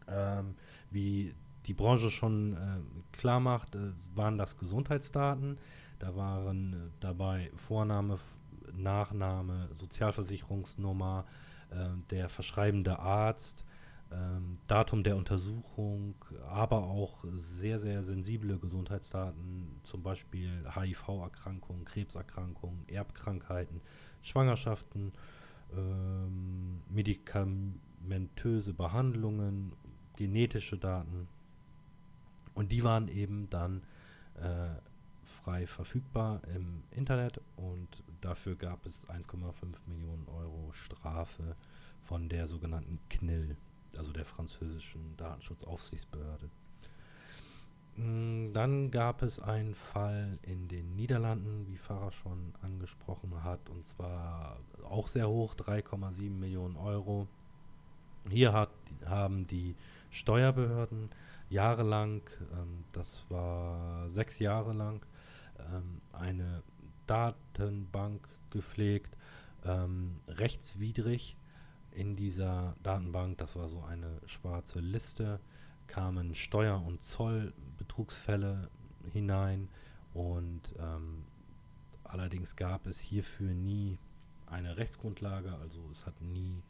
Ähm, 0.08 0.56
wie 0.90 1.34
die 1.66 1.74
Branche 1.74 2.10
schon 2.10 2.54
äh, 2.54 3.16
klar 3.16 3.40
macht, 3.40 3.74
äh, 3.74 3.92
waren 4.14 4.36
das 4.36 4.58
Gesundheitsdaten. 4.58 5.58
Da 5.98 6.16
waren 6.16 6.72
äh, 6.72 6.76
dabei 7.00 7.50
Vorname, 7.54 8.18
Nachname, 8.72 9.68
Sozialversicherungsnummer, 9.78 11.24
äh, 11.70 11.88
der 12.10 12.28
verschreibende 12.28 12.98
Arzt, 12.98 13.64
ähm, 14.14 14.58
Datum 14.66 15.02
der 15.02 15.16
Untersuchung, 15.16 16.14
aber 16.48 16.84
auch 16.84 17.24
sehr, 17.38 17.78
sehr 17.78 18.02
sensible 18.02 18.58
Gesundheitsdaten, 18.58 19.80
zum 19.82 20.02
Beispiel 20.02 20.64
HIV-Erkrankungen, 20.74 21.84
Krebserkrankungen, 21.84 22.88
Erbkrankheiten, 22.88 23.80
Schwangerschaften, 24.22 25.12
ähm, 25.76 26.82
medikamentöse 26.88 28.72
Behandlungen, 28.72 29.72
genetische 30.16 30.78
Daten. 30.78 31.28
Und 32.54 32.70
die 32.70 32.84
waren 32.84 33.08
eben 33.08 33.50
dann 33.50 33.82
äh, 34.36 34.68
frei 35.24 35.66
verfügbar 35.66 36.40
im 36.54 36.84
Internet 36.90 37.40
und 37.56 38.02
dafür 38.20 38.54
gab 38.54 38.86
es 38.86 39.08
1,5 39.08 39.76
Millionen 39.86 40.26
Euro 40.28 40.70
Strafe 40.72 41.56
von 42.04 42.28
der 42.28 42.46
sogenannten 42.46 42.98
KNIL 43.08 43.56
also 43.98 44.12
der 44.12 44.24
französischen 44.24 45.16
Datenschutzaufsichtsbehörde. 45.16 46.50
Mm, 47.96 48.52
dann 48.52 48.90
gab 48.90 49.22
es 49.22 49.38
einen 49.38 49.74
Fall 49.74 50.38
in 50.42 50.68
den 50.68 50.96
Niederlanden, 50.96 51.66
wie 51.66 51.76
Farah 51.76 52.12
schon 52.12 52.54
angesprochen 52.62 53.44
hat, 53.44 53.68
und 53.68 53.86
zwar 53.86 54.58
auch 54.82 55.08
sehr 55.08 55.28
hoch, 55.28 55.54
3,7 55.54 56.30
Millionen 56.30 56.76
Euro. 56.76 57.28
Hier 58.30 58.52
hat, 58.52 58.70
haben 59.06 59.46
die 59.46 59.76
Steuerbehörden 60.10 61.10
jahrelang, 61.50 62.22
ähm, 62.52 62.84
das 62.92 63.24
war 63.28 64.10
sechs 64.10 64.38
Jahre 64.38 64.72
lang, 64.72 65.04
ähm, 65.58 66.00
eine 66.12 66.62
Datenbank 67.06 68.26
gepflegt, 68.50 69.16
ähm, 69.64 70.20
rechtswidrig 70.28 71.36
in 71.94 72.16
dieser 72.16 72.76
Datenbank, 72.82 73.38
das 73.38 73.56
war 73.56 73.68
so 73.68 73.82
eine 73.82 74.20
schwarze 74.26 74.80
Liste, 74.80 75.40
kamen 75.86 76.34
Steuer- 76.34 76.82
und 76.84 77.02
Zollbetrugsfälle 77.02 78.68
hinein 79.12 79.68
und 80.12 80.74
ähm, 80.78 81.24
allerdings 82.04 82.56
gab 82.56 82.86
es 82.86 83.00
hierfür 83.00 83.52
nie 83.52 83.98
eine 84.46 84.76
Rechtsgrundlage, 84.76 85.54
also 85.60 85.80
es 85.92 86.06
hat 86.06 86.20
nie 86.20 86.62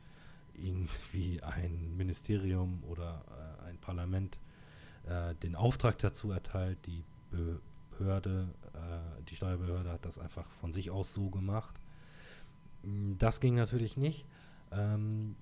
irgendwie 0.57 1.43
ein 1.43 1.97
Ministerium 1.97 2.83
oder 2.85 3.25
äh, 3.29 3.69
ein 3.69 3.79
Parlament 3.79 4.39
äh, 5.07 5.35
den 5.37 5.57
Auftrag 5.57 5.99
dazu 5.99 6.31
erteilt. 6.31 6.79
Die 6.87 7.05
Behörde, 7.31 8.49
äh, 8.75 9.23
die 9.29 9.37
Steuerbehörde 9.37 9.91
hat 9.91 10.05
das 10.05 10.19
einfach 10.19 10.47
von 10.47 10.73
sich 10.73 10.91
aus 10.91 11.13
so 11.13 11.29
gemacht. 11.31 11.75
Das 13.19 13.41
ging 13.41 13.55
natürlich 13.55 13.97
nicht. 13.97 14.27
Ähm, 14.75 15.37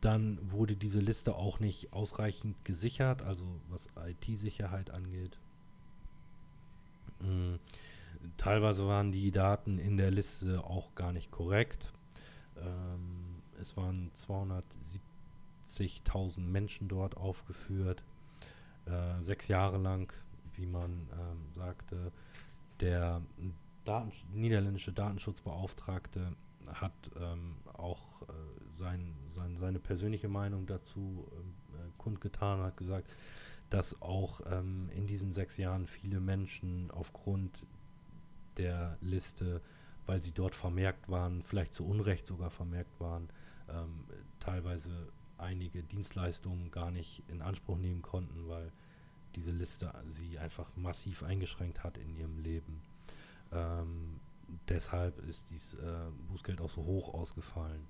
dann 0.00 0.38
wurde 0.50 0.76
diese 0.76 1.00
Liste 1.00 1.34
auch 1.34 1.60
nicht 1.60 1.92
ausreichend 1.94 2.62
gesichert, 2.64 3.22
also 3.22 3.44
was 3.70 3.88
IT-Sicherheit 4.06 4.90
angeht. 4.90 5.38
Mhm. 7.20 7.58
Teilweise 8.36 8.86
waren 8.86 9.12
die 9.12 9.30
Daten 9.30 9.78
in 9.78 9.96
der 9.96 10.10
Liste 10.10 10.62
auch 10.64 10.94
gar 10.94 11.12
nicht 11.12 11.30
korrekt. 11.30 11.92
Ähm, 12.56 13.42
es 13.60 13.76
waren 13.76 14.10
270.000 15.68 16.40
Menschen 16.40 16.88
dort 16.88 17.16
aufgeführt, 17.16 18.02
äh, 18.86 19.22
sechs 19.22 19.48
Jahre 19.48 19.78
lang, 19.78 20.12
wie 20.54 20.66
man 20.66 21.08
ähm, 21.12 21.52
sagte. 21.54 22.12
Der 22.80 23.22
Daten 23.84 24.12
niederländische 24.32 24.92
Datenschutzbeauftragte 24.92 26.34
hat 26.74 26.92
ähm, 27.18 27.56
auch 27.74 28.22
äh, 28.22 28.26
sein, 28.78 29.14
sein, 29.34 29.56
seine 29.58 29.78
persönliche 29.78 30.28
Meinung 30.28 30.66
dazu 30.66 31.26
äh, 31.72 31.90
kundgetan 31.98 32.60
und 32.60 32.66
hat 32.66 32.76
gesagt, 32.76 33.10
dass 33.70 34.00
auch 34.02 34.40
ähm, 34.50 34.90
in 34.94 35.06
diesen 35.06 35.32
sechs 35.32 35.56
Jahren 35.56 35.86
viele 35.86 36.20
Menschen 36.20 36.90
aufgrund 36.90 37.66
der 38.56 38.96
Liste, 39.00 39.60
weil 40.06 40.22
sie 40.22 40.32
dort 40.32 40.54
vermerkt 40.54 41.08
waren, 41.08 41.42
vielleicht 41.42 41.74
zu 41.74 41.86
Unrecht 41.86 42.26
sogar 42.26 42.50
vermerkt 42.50 43.00
waren, 43.00 43.28
ähm, 43.68 44.04
teilweise 44.38 45.08
einige 45.38 45.82
Dienstleistungen 45.82 46.70
gar 46.70 46.90
nicht 46.90 47.22
in 47.28 47.42
Anspruch 47.42 47.78
nehmen 47.78 48.02
konnten, 48.02 48.48
weil 48.48 48.70
diese 49.34 49.50
Liste 49.50 49.92
sie 50.10 50.38
einfach 50.38 50.68
massiv 50.76 51.22
eingeschränkt 51.22 51.82
hat 51.82 51.98
in 51.98 52.14
ihrem 52.14 52.38
Leben. 52.38 52.80
Ähm, 53.52 54.20
deshalb 54.68 55.18
ist 55.28 55.44
dieses 55.50 55.74
äh, 55.74 56.10
Bußgeld 56.28 56.60
auch 56.60 56.70
so 56.70 56.84
hoch 56.84 57.14
ausgefallen. 57.14 57.86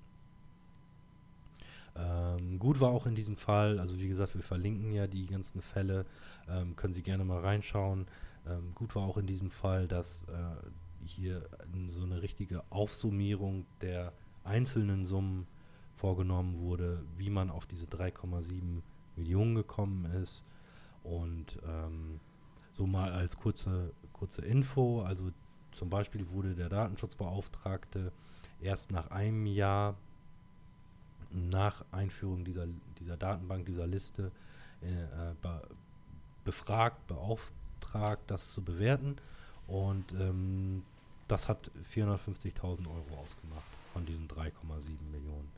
Ähm, 1.97 2.59
gut 2.59 2.81
war 2.81 2.89
auch 2.89 3.05
in 3.05 3.15
diesem 3.15 3.37
Fall, 3.37 3.79
also 3.79 3.97
wie 3.99 4.07
gesagt, 4.07 4.35
wir 4.35 4.43
verlinken 4.43 4.91
ja 4.91 5.07
die 5.07 5.27
ganzen 5.27 5.61
Fälle, 5.61 6.05
ähm, 6.49 6.75
können 6.75 6.93
Sie 6.93 7.03
gerne 7.03 7.23
mal 7.23 7.39
reinschauen. 7.39 8.07
Ähm, 8.47 8.73
gut 8.75 8.95
war 8.95 9.03
auch 9.03 9.17
in 9.17 9.27
diesem 9.27 9.49
Fall, 9.49 9.87
dass 9.87 10.25
äh, 10.25 11.05
hier 11.05 11.47
so 11.89 12.03
eine 12.03 12.21
richtige 12.21 12.63
Aufsummierung 12.69 13.65
der 13.81 14.11
einzelnen 14.43 15.05
Summen 15.05 15.47
vorgenommen 15.95 16.59
wurde, 16.59 17.03
wie 17.17 17.29
man 17.29 17.49
auf 17.49 17.65
diese 17.65 17.85
3,7 17.85 18.81
Millionen 19.15 19.55
gekommen 19.55 20.05
ist. 20.21 20.43
Und 21.03 21.59
ähm, 21.65 22.19
so 22.73 22.85
mal 22.85 23.11
als 23.11 23.37
kurze, 23.37 23.93
kurze 24.11 24.41
Info, 24.41 25.01
also 25.01 25.31
zum 25.75 25.89
Beispiel 25.89 26.29
wurde 26.29 26.55
der 26.55 26.69
Datenschutzbeauftragte 26.69 28.11
erst 28.61 28.91
nach 28.91 29.11
einem 29.11 29.45
Jahr 29.45 29.95
nach 31.31 31.83
Einführung 31.91 32.45
dieser, 32.45 32.67
dieser 32.99 33.17
Datenbank, 33.17 33.65
dieser 33.65 33.87
Liste 33.87 34.31
äh, 34.81 35.33
be 35.41 35.61
befragt, 36.43 37.07
beauftragt, 37.07 38.21
das 38.27 38.53
zu 38.53 38.61
bewerten. 38.61 39.15
Und 39.65 40.13
ähm, 40.13 40.83
das 41.27 41.49
hat 41.49 41.71
450.000 41.91 42.61
Euro 42.61 43.19
ausgemacht 43.19 43.63
von 43.93 44.05
diesen 44.05 44.27
3,7 44.27 44.51
Millionen. 45.11 45.51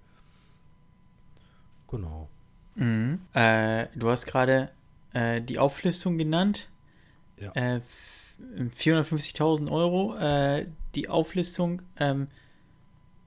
Genau. 1.90 2.30
Mhm. 2.76 3.20
Äh, 3.34 3.88
du 3.96 4.10
hast 4.10 4.26
gerade 4.26 4.72
äh, 5.14 5.42
die 5.42 5.60
Auflistung 5.60 6.18
genannt. 6.18 6.70
Ja. 7.38 7.52
450.000 8.40 9.68
äh, 9.68 9.72
Euro. 9.72 10.16
Äh, 10.18 10.68
die 10.96 11.10
Auflistung, 11.10 11.82
ähm, 11.98 12.28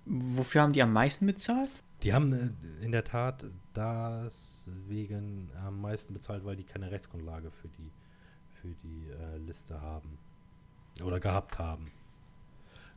wofür 0.05 0.63
haben 0.63 0.73
die 0.73 0.83
am 0.83 0.93
meisten 0.93 1.27
bezahlt? 1.27 1.71
Die 2.03 2.15
haben 2.15 2.33
äh, 2.33 2.85
in 2.85 2.93
der 2.93 3.05
Tat 3.05 3.45
deswegen 3.75 5.51
am 5.65 5.81
meisten 5.81 6.15
bezahlt, 6.15 6.45
weil 6.45 6.57
die 6.57 6.65
keine 6.65 6.91
Rechtsgrundlage 6.91 7.51
für 7.51 7.69
die, 7.69 7.91
für 8.61 8.75
die 8.83 9.11
äh, 9.11 9.39
Liste 9.39 9.81
haben. 9.81 10.19
Oder 11.03 11.21
gehabt 11.21 11.59
haben. 11.59 11.91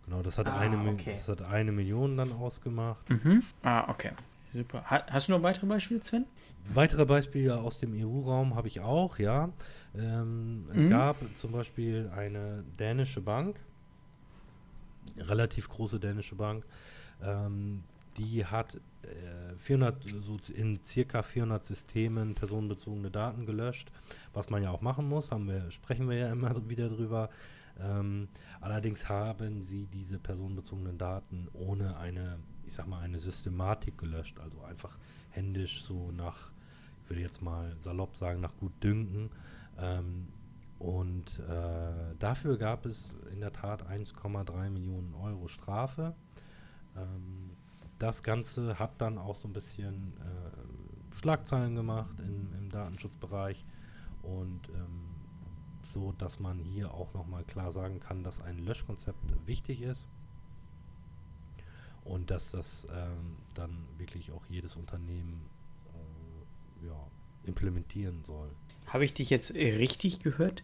Genau, 0.06 0.21
das 0.21 0.38
hat, 0.38 0.47
ah, 0.47 0.58
eine, 0.58 0.78
okay. 0.91 1.13
das 1.13 1.30
hat 1.30 1.41
eine 1.41 1.71
Million 1.71 2.17
dann 2.17 2.34
ausgemacht. 2.34 3.10
Mhm. 3.10 3.43
Ah, 3.62 3.89
okay. 3.89 4.12
Super. 4.52 4.84
Hast 4.86 5.28
du 5.28 5.32
noch 5.32 5.41
weitere 5.41 5.65
Beispiele, 5.65 6.04
Sven? 6.04 6.26
Weitere 6.71 7.06
Beispiele 7.06 7.60
aus 7.60 7.80
dem 7.80 7.93
EU-Raum 7.93 8.56
habe 8.56 8.67
ich 8.67 8.80
auch, 8.80 9.19
ja. 9.19 9.52
Ähm, 9.95 10.65
es 10.71 10.86
mhm. 10.86 10.89
gab 10.89 11.17
zum 11.38 11.52
Beispiel 11.52 12.10
eine 12.15 12.63
dänische 12.80 13.21
Bank, 13.21 13.60
relativ 15.17 15.69
große 15.69 15.99
dänische 15.99 16.36
Bank, 16.36 16.65
ähm, 17.21 17.84
die 18.17 18.45
hat 18.45 18.80
äh, 19.04 19.58
400, 19.58 20.04
so 20.21 20.36
in 20.54 20.82
circa 20.84 21.21
400 21.21 21.65
Systemen 21.65 22.36
personenbezogene 22.36 23.12
Daten 23.12 23.45
gelöscht, 23.45 23.91
was 24.34 24.49
man 24.49 24.63
ja 24.63 24.71
auch 24.71 24.82
machen 24.82 25.08
muss, 25.08 25.32
haben 25.32 25.47
wir, 25.47 25.69
sprechen 25.71 26.10
wir 26.10 26.17
ja 26.17 26.32
immer 26.32 26.69
wieder 26.69 26.89
drüber. 26.89 27.30
Ähm, 27.80 28.28
allerdings 28.62 29.10
haben 29.10 29.63
sie 29.63 29.88
diese 29.88 30.19
personenbezogenen 30.19 30.97
Daten 30.97 31.47
ohne 31.54 31.97
eine, 31.97 32.39
ich 32.65 32.73
sag 32.73 32.88
mal, 32.88 32.99
eine 32.99 33.19
Systematik 33.19 33.97
gelöscht, 33.97 34.39
also 34.39 34.62
einfach 34.63 34.97
händisch 35.32 35.84
so 35.84 36.12
nach, 36.12 36.52
würde 37.13 37.21
jetzt 37.21 37.43
mal 37.43 37.76
salopp 37.78 38.17
sagen, 38.17 38.41
nach 38.41 38.58
gut 38.58 38.71
Dünken. 38.84 39.30
Ähm, 39.78 40.30
und 40.80 41.39
äh, 41.39 42.15
dafür 42.17 42.58
gab 42.58 42.88
es 42.88 43.12
in 43.32 43.39
der 43.39 43.54
Tat 43.54 43.88
1,3 43.88 44.71
Millionen 44.71 45.13
Euro 45.13 45.47
Strafe. 45.47 46.15
Ähm, 46.97 47.52
das 47.99 48.23
Ganze 48.23 48.80
hat 48.80 48.99
dann 48.99 49.19
auch 49.19 49.36
so 49.36 49.47
ein 49.47 49.54
bisschen 49.54 50.13
äh, 50.17 51.15
Schlagzeilen 51.17 51.76
gemacht 51.76 52.19
in, 52.19 52.52
im 52.58 52.71
Datenschutzbereich 52.71 53.63
und 54.23 54.69
ähm, 54.69 55.12
so, 55.93 56.13
dass 56.13 56.39
man 56.39 56.58
hier 56.58 56.91
auch 56.91 57.13
nochmal 57.13 57.43
klar 57.43 57.71
sagen 57.71 57.99
kann, 57.99 58.23
dass 58.23 58.41
ein 58.41 58.58
Löschkonzept 58.58 59.19
wichtig 59.45 59.84
ist 59.84 60.08
und 62.04 62.32
dass 62.32 62.52
das 62.52 62.88
ähm, 62.91 63.38
dann 63.54 63.86
wirklich 63.99 64.32
auch 64.32 64.45
jedes 64.47 64.76
Unternehmen 64.76 65.45
ja, 66.86 67.08
implementieren 67.46 68.24
soll. 68.26 68.50
Habe 68.88 69.06
ich 69.06 69.13
dich 69.13 69.30
jetzt 69.30 69.54
richtig 69.54 70.19
gehört? 70.19 70.63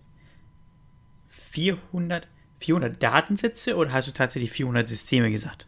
400, 1.29 2.27
400 2.59 3.01
Datensätze 3.01 3.75
oder 3.75 3.93
hast 3.93 4.07
du 4.07 4.11
tatsächlich 4.11 4.51
400 4.51 4.87
Systeme 4.87 5.31
gesagt? 5.31 5.67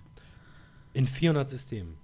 In 0.94 1.08
400 1.08 1.50
Systemen. 1.50 1.96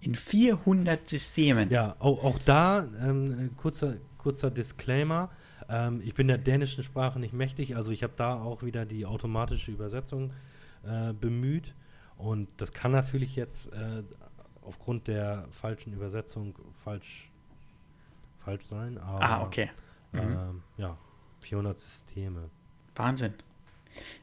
In 0.00 0.14
400 0.14 1.08
Systemen. 1.08 1.70
Ja, 1.70 1.96
auch, 1.98 2.22
auch 2.22 2.38
da 2.38 2.86
ähm, 3.02 3.50
kurzer, 3.56 3.96
kurzer 4.18 4.50
Disclaimer. 4.50 5.30
Ähm, 5.68 6.02
ich 6.04 6.14
bin 6.14 6.28
der 6.28 6.38
dänischen 6.38 6.84
Sprache 6.84 7.18
nicht 7.18 7.32
mächtig, 7.32 7.74
also 7.76 7.90
ich 7.90 8.02
habe 8.02 8.12
da 8.16 8.34
auch 8.34 8.62
wieder 8.62 8.84
die 8.84 9.06
automatische 9.06 9.72
Übersetzung 9.72 10.32
äh, 10.86 11.12
bemüht. 11.12 11.74
Und 12.16 12.48
das 12.58 12.72
kann 12.72 12.92
natürlich 12.92 13.34
jetzt 13.34 13.72
äh, 13.72 14.02
aufgrund 14.64 15.08
der 15.08 15.46
falschen 15.50 15.92
Übersetzung 15.92 16.54
falsch, 16.84 17.30
falsch 18.44 18.66
sein. 18.66 18.98
Aber, 18.98 19.22
ah, 19.22 19.42
okay. 19.42 19.70
Mhm. 20.12 20.62
Äh, 20.78 20.82
ja, 20.82 20.96
400 21.40 21.80
Systeme. 21.80 22.50
Wahnsinn. 22.94 23.34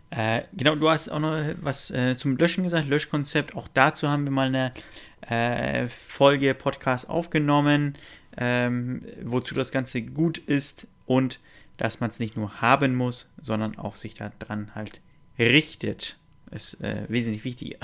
Äh, 0.09 0.43
genau, 0.53 0.75
du 0.75 0.89
hast 0.89 1.09
auch 1.09 1.19
noch 1.19 1.37
was 1.61 1.89
äh, 1.91 2.17
zum 2.17 2.37
Löschen 2.37 2.63
gesagt, 2.63 2.87
Löschkonzept. 2.87 3.55
Auch 3.55 3.67
dazu 3.69 4.09
haben 4.09 4.25
wir 4.25 4.31
mal 4.31 4.47
eine 4.47 4.73
äh, 5.21 5.87
Folge 5.87 6.53
Podcast 6.53 7.09
aufgenommen, 7.09 7.97
ähm, 8.37 9.05
wozu 9.23 9.55
das 9.55 9.71
Ganze 9.71 10.01
gut 10.01 10.37
ist 10.37 10.87
und 11.05 11.39
dass 11.77 11.99
man 11.99 12.09
es 12.09 12.19
nicht 12.19 12.35
nur 12.35 12.61
haben 12.61 12.95
muss, 12.95 13.29
sondern 13.41 13.77
auch 13.77 13.95
sich 13.95 14.15
daran 14.15 14.75
halt 14.75 15.01
richtet. 15.39 16.17
Ist 16.51 16.81
äh, 16.81 17.05
wesentlich 17.07 17.45
wichtiger. 17.45 17.79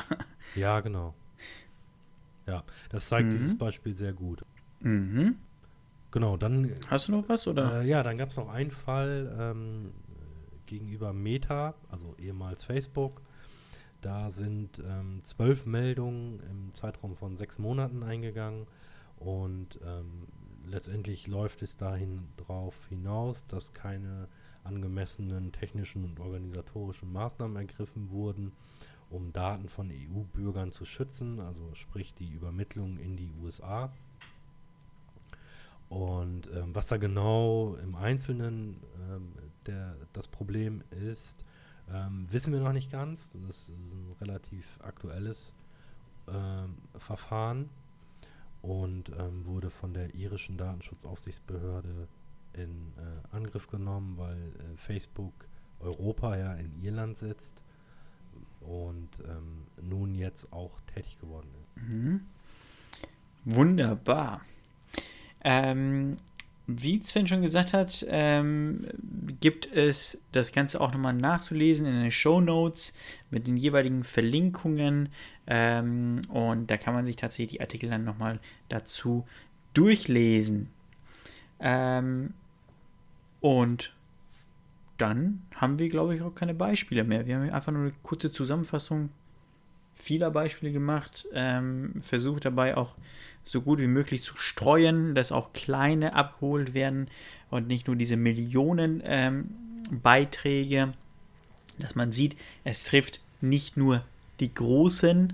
Ja, 0.56 0.80
genau. 0.82 1.14
Ja, 2.48 2.64
das 2.90 3.08
zeigt 3.10 3.28
mhm. 3.28 3.32
dieses 3.32 3.58
Beispiel 3.58 3.94
sehr 3.94 4.14
gut. 4.14 4.44
Mhm. 4.80 5.36
Genau, 6.12 6.38
dann. 6.38 6.74
Hast 6.88 7.10
du 7.10 7.12
noch 7.12 7.28
was? 7.28 7.48
Oder? 7.48 7.82
Äh, 7.82 7.88
ja, 7.88 8.02
dann 8.02 8.18
gab 8.18 8.30
es 8.30 8.38
noch 8.38 8.50
einen 8.50 8.72
Fall, 8.72 9.36
ähm, 9.40 9.92
gegenüber 10.68 11.14
Meta, 11.14 11.74
also 11.90 12.16
ehemals 12.20 12.64
Facebook. 12.64 13.22
Da 14.02 14.30
sind 14.30 14.80
ähm, 14.88 15.22
zwölf 15.24 15.66
Meldungen 15.66 16.40
im 16.42 16.76
Zeitraum 16.76 17.16
von 17.16 17.36
sechs 17.36 17.58
Monaten 17.58 18.04
eingegangen 18.04 18.68
und 19.18 19.80
ähm, 19.84 20.28
letztendlich 20.68 21.26
läuft 21.26 21.64
es 21.64 21.78
dahin 21.78 22.28
drauf 22.38 22.76
hinaus, 22.90 23.44
dass 23.48 23.74
keine 23.74 24.28
angemessenen 24.64 25.52
technischen 25.52 26.04
und 26.04 26.20
organisatorischen 26.20 27.12
Maßnahmen 27.12 27.58
ergriffen 27.58 28.12
wurden, 28.12 28.52
um 29.10 29.32
Daten 29.32 29.70
von 29.70 29.92
EU-Bürgern 29.92 30.72
zu 30.72 30.86
schützen, 30.86 31.40
also 31.40 31.74
sprich 31.74 32.14
die 32.14 32.30
Übermittlung 32.30 32.98
in 32.98 33.16
die 33.16 33.32
USA. 33.42 33.92
Und 35.90 36.50
ähm, 36.54 36.76
was 36.76 36.88
da 36.88 36.98
genau 36.98 37.76
im 37.82 37.96
Einzelnen 37.96 38.82
ähm, 39.10 39.32
der, 39.66 39.96
das 40.14 40.28
Problem 40.28 40.84
ist, 40.92 41.46
ähm, 41.94 42.28
wissen 42.30 42.52
wir 42.52 42.60
noch 42.60 42.74
nicht 42.74 42.92
ganz. 42.92 43.30
Das 43.48 43.58
ist 43.58 43.70
ein 43.70 44.16
relativ 44.20 44.80
aktuelles 44.82 45.54
ähm, 46.28 46.76
Verfahren 46.98 47.70
und 48.62 49.10
ähm, 49.18 49.46
wurde 49.46 49.70
von 49.70 49.94
der 49.94 50.14
irischen 50.14 50.58
Datenschutzaufsichtsbehörde 50.58 52.10
in 52.54 52.94
äh, 52.98 53.36
Angriff 53.36 53.68
genommen, 53.68 54.18
weil 54.18 54.38
äh, 54.38 54.76
Facebook 54.76 55.34
Europa 55.80 56.36
ja 56.36 56.54
in 56.56 56.84
Irland 56.84 57.18
sitzt 57.18 57.62
und 58.68 59.10
ähm, 59.26 59.64
nun 59.82 60.16
jetzt 60.16 60.52
auch 60.52 60.72
tätig 60.94 61.18
geworden 61.20 61.50
ist. 61.62 61.78
Mhm. 61.78 62.22
Wunderbar. 63.46 64.42
Ähm, 65.44 66.18
wie 66.70 67.02
Sven 67.02 67.28
schon 67.28 67.42
gesagt 67.42 67.72
hat, 67.72 68.06
ähm, 68.10 68.88
gibt 69.40 69.72
es 69.72 70.22
das 70.34 70.52
Ganze 70.52 70.82
auch 70.82 70.92
nochmal 70.92 71.14
nachzulesen 71.14 71.86
in 71.86 72.02
den 72.02 72.12
Show 72.12 72.42
Notes 72.42 72.94
mit 73.32 73.48
den 73.48 73.56
jeweiligen 73.56 74.04
Verlinkungen. 74.04 75.10
Ähm, 75.48 76.20
und 76.28 76.70
da 76.70 76.76
kann 76.76 76.94
man 76.94 77.06
sich 77.06 77.16
tatsächlich 77.16 77.54
die 77.54 77.62
Artikel 77.62 77.90
dann 77.90 78.04
nochmal 78.04 78.42
dazu 78.68 79.26
durchlesen. 79.74 80.70
Ähm, 81.62 82.34
und 83.40 83.94
dann 84.98 85.44
haben 85.56 85.80
wir, 85.80 85.90
glaube 85.90 86.16
ich, 86.16 86.22
auch 86.22 86.34
keine 86.34 86.54
Beispiele 86.54 87.04
mehr. 87.04 87.26
Wir 87.26 87.36
haben 87.36 87.50
einfach 87.50 87.72
nur 87.72 87.84
eine 87.84 87.94
kurze 88.04 88.32
Zusammenfassung 88.32 89.10
vieler 89.98 90.32
Beispiele 90.32 90.72
gemacht, 90.72 91.28
ähm, 91.34 91.94
versucht 92.02 92.46
dabei 92.46 92.78
auch 92.78 92.96
so 93.46 93.62
gut 93.62 93.80
wie 93.80 93.88
möglich 93.88 94.24
zu 94.24 94.38
streuen, 94.38 95.16
dass 95.16 95.32
auch 95.32 95.54
kleine 95.54 96.14
abgeholt 96.14 96.74
werden 96.74 97.10
und 97.50 97.68
nicht 97.68 97.88
nur 97.88 97.96
diese 97.96 98.18
Millionen 98.18 99.02
ähm, 99.04 99.50
Beiträge, 99.90 100.94
dass 101.80 101.96
man 101.96 102.12
sieht, 102.12 102.36
es 102.64 102.84
trifft 102.84 103.22
nicht 103.42 103.78
nur 103.78 104.04
die 104.40 104.54
großen, 104.54 105.34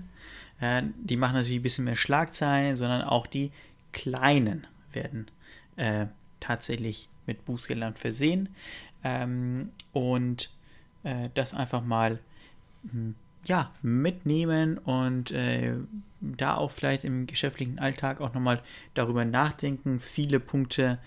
äh, 0.60 0.82
die 0.96 1.16
machen 1.16 1.34
natürlich 1.34 1.60
ein 1.60 1.62
bisschen 1.62 1.84
mehr 1.84 1.96
Schlagzeilen, 1.96 2.76
sondern 2.76 3.02
auch 3.02 3.26
die 3.26 3.50
kleinen 3.92 4.66
werden 4.92 5.26
äh, 5.76 6.06
tatsächlich 6.40 7.08
mit 7.26 7.44
Bußgeldern 7.44 7.94
versehen. 7.94 8.48
Ähm, 9.04 9.70
und 9.92 10.50
äh, 11.04 11.28
das 11.34 11.54
einfach 11.54 11.84
mal 11.84 12.18
hm, 12.90 13.14
ja, 13.44 13.70
mitnehmen 13.82 14.78
und 14.78 15.30
äh, 15.30 15.74
da 16.20 16.56
auch 16.56 16.70
vielleicht 16.70 17.04
im 17.04 17.26
geschäftlichen 17.26 17.78
Alltag 17.78 18.20
auch 18.20 18.32
nochmal 18.32 18.62
darüber 18.94 19.24
nachdenken. 19.24 20.00
Viele 20.00 20.40
Punkte 20.40 20.98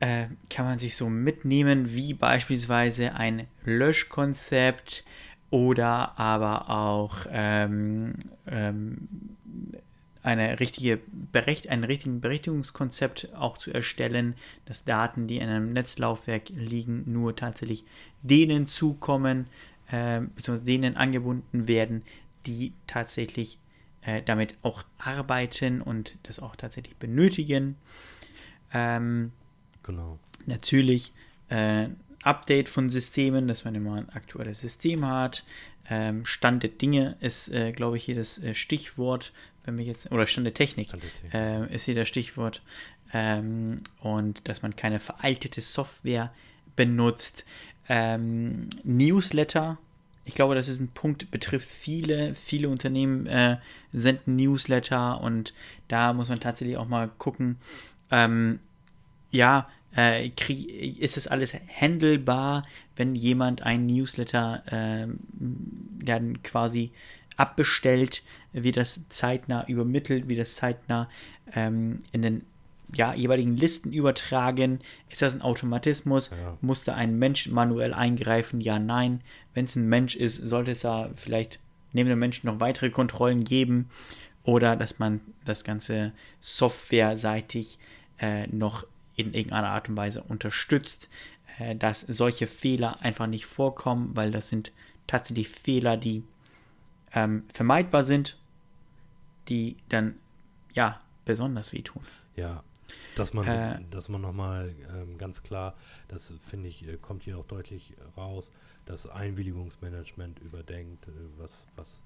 äh, 0.00 0.26
kann 0.50 0.66
man 0.66 0.78
sich 0.78 0.96
so 0.96 1.08
mitnehmen, 1.08 1.94
wie 1.94 2.14
beispielsweise 2.14 3.14
ein 3.14 3.46
Löschkonzept 3.64 5.04
oder 5.50 6.18
aber 6.18 6.68
auch 6.68 7.26
ähm, 7.30 8.14
ähm, 8.46 9.08
eine 10.28 10.60
richtige 10.60 11.00
Berecht, 11.32 11.70
ein 11.70 11.84
richtiges 11.84 12.20
Berechtigungskonzept 12.20 13.34
auch 13.34 13.56
zu 13.56 13.72
erstellen, 13.72 14.34
dass 14.66 14.84
Daten, 14.84 15.26
die 15.26 15.38
in 15.38 15.48
einem 15.48 15.72
Netzlaufwerk 15.72 16.50
liegen, 16.50 17.10
nur 17.10 17.34
tatsächlich 17.34 17.84
denen 18.22 18.66
zukommen, 18.66 19.46
äh, 19.90 20.20
beziehungsweise 20.20 20.64
denen 20.64 20.98
angebunden 20.98 21.66
werden, 21.66 22.02
die 22.44 22.74
tatsächlich 22.86 23.58
äh, 24.02 24.20
damit 24.22 24.54
auch 24.60 24.84
arbeiten 24.98 25.80
und 25.80 26.14
das 26.24 26.40
auch 26.40 26.56
tatsächlich 26.56 26.96
benötigen. 26.96 27.76
Ähm, 28.74 29.32
genau. 29.82 30.18
Natürlich 30.44 31.14
äh, 31.48 31.88
Update 32.22 32.68
von 32.68 32.90
Systemen, 32.90 33.48
dass 33.48 33.64
man 33.64 33.74
immer 33.74 33.94
ein 33.94 34.10
aktuelles 34.10 34.60
System 34.60 35.06
hat. 35.06 35.44
Ähm, 35.88 36.26
Stand 36.26 36.64
der 36.64 36.70
Dinge 36.70 37.16
ist, 37.20 37.48
äh, 37.48 37.72
glaube 37.72 37.96
ich, 37.96 38.04
hier 38.04 38.16
das 38.16 38.38
äh, 38.42 38.52
Stichwort, 38.52 39.32
wenn 39.68 39.76
wir 39.76 39.84
jetzt, 39.84 40.10
oder 40.10 40.26
Stand 40.26 40.46
der 40.46 40.54
Technik, 40.54 40.88
Stand 40.88 41.02
der 41.02 41.10
Technik. 41.10 41.70
Äh, 41.70 41.74
ist 41.74 41.84
hier 41.84 41.94
das 41.94 42.08
Stichwort. 42.08 42.62
Ähm, 43.12 43.82
und 44.00 44.48
dass 44.48 44.62
man 44.62 44.74
keine 44.76 44.98
veraltete 44.98 45.60
Software 45.60 46.32
benutzt. 46.74 47.44
Ähm, 47.88 48.70
Newsletter, 48.82 49.78
ich 50.24 50.34
glaube, 50.34 50.54
das 50.54 50.68
ist 50.68 50.80
ein 50.80 50.88
Punkt, 50.88 51.30
betrifft 51.30 51.68
viele, 51.68 52.34
viele 52.34 52.68
Unternehmen 52.68 53.26
äh, 53.26 53.58
senden 53.92 54.36
Newsletter 54.36 55.20
und 55.20 55.52
da 55.86 56.12
muss 56.12 56.28
man 56.28 56.40
tatsächlich 56.40 56.76
auch 56.76 56.88
mal 56.88 57.08
gucken, 57.18 57.56
ähm, 58.10 58.60
ja, 59.30 59.68
äh, 59.96 60.30
ist 60.98 61.16
das 61.16 61.28
alles 61.28 61.54
handelbar, 61.54 62.66
wenn 62.96 63.14
jemand 63.14 63.62
einen 63.62 63.86
Newsletter 63.86 64.62
äh, 64.66 65.08
dann 66.04 66.42
quasi 66.42 66.92
abbestellt, 67.38 68.22
wie 68.52 68.72
das 68.72 69.08
zeitnah 69.08 69.66
übermittelt, 69.66 70.28
wie 70.28 70.36
das 70.36 70.56
zeitnah 70.56 71.08
ähm, 71.54 72.00
in 72.12 72.22
den 72.22 72.42
ja, 72.92 73.14
jeweiligen 73.14 73.56
Listen 73.56 73.92
übertragen. 73.92 74.80
Ist 75.08 75.22
das 75.22 75.34
ein 75.34 75.42
Automatismus? 75.42 76.30
Ja. 76.30 76.58
Muss 76.60 76.84
da 76.84 76.94
ein 76.94 77.18
Mensch 77.18 77.48
manuell 77.48 77.94
eingreifen? 77.94 78.60
Ja, 78.60 78.78
nein. 78.78 79.22
Wenn 79.54 79.66
es 79.66 79.76
ein 79.76 79.88
Mensch 79.88 80.16
ist, 80.16 80.36
sollte 80.36 80.72
es 80.72 80.80
da 80.80 81.10
vielleicht 81.14 81.60
neben 81.92 82.08
dem 82.08 82.18
Menschen 82.18 82.46
noch 82.46 82.60
weitere 82.60 82.90
Kontrollen 82.90 83.44
geben 83.44 83.88
oder 84.42 84.76
dass 84.76 84.98
man 84.98 85.20
das 85.44 85.64
Ganze 85.64 86.12
softwareseitig 86.40 87.78
äh, 88.18 88.46
noch 88.48 88.86
in 89.14 89.34
irgendeiner 89.34 89.68
Art 89.68 89.88
und 89.88 89.96
Weise 89.96 90.22
unterstützt, 90.22 91.08
äh, 91.58 91.76
dass 91.76 92.00
solche 92.00 92.46
Fehler 92.46 93.00
einfach 93.00 93.26
nicht 93.26 93.46
vorkommen, 93.46 94.10
weil 94.14 94.30
das 94.30 94.48
sind 94.48 94.72
tatsächlich 95.06 95.48
Fehler, 95.48 95.96
die 95.96 96.24
ähm, 97.14 97.44
vermeidbar 97.52 98.04
sind, 98.04 98.38
die 99.48 99.76
dann 99.88 100.14
ja 100.74 101.00
besonders 101.24 101.72
wehtun. 101.72 102.02
Ja, 102.36 102.62
dass 103.16 103.34
man, 103.34 103.46
äh, 103.46 103.80
dass 103.90 104.08
man 104.08 104.20
nochmal 104.20 104.74
ähm, 104.94 105.18
ganz 105.18 105.42
klar, 105.42 105.74
das 106.08 106.32
finde 106.40 106.68
ich, 106.68 106.86
äh, 106.86 106.96
kommt 106.96 107.24
hier 107.24 107.38
auch 107.38 107.46
deutlich 107.46 107.94
raus, 108.16 108.50
das 108.86 109.06
Einwilligungsmanagement 109.06 110.38
überdenkt, 110.40 111.06
äh, 111.08 111.10
was, 111.36 111.66
was 111.76 112.02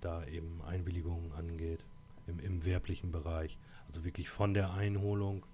da 0.00 0.24
eben 0.26 0.60
Einwilligungen 0.66 1.32
angeht 1.32 1.84
im, 2.26 2.40
im 2.40 2.64
werblichen 2.64 3.12
Bereich. 3.12 3.58
Also 3.86 4.04
wirklich 4.04 4.28
von 4.28 4.54
der 4.54 4.72
Einholung 4.72 5.44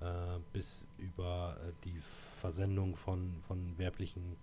äh, 0.00 0.38
bis 0.52 0.86
über 0.98 1.56
äh, 1.60 1.72
die 1.84 1.98
Versendung 2.40 2.96
von, 2.96 3.34
von 3.46 3.76
werblichen 3.78 4.36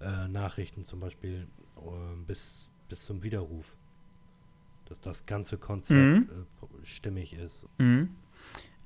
äh, 0.00 0.26
Nachrichten 0.28 0.84
zum 0.84 1.00
Beispiel 1.00 1.46
bis, 2.26 2.67
bis 2.88 3.06
zum 3.06 3.22
Widerruf. 3.22 3.66
Dass 4.86 5.00
das 5.00 5.26
ganze 5.26 5.58
Konzept 5.58 6.00
mhm. 6.00 6.28
stimmig 6.82 7.34
ist. 7.34 7.66
Mhm. 7.78 8.16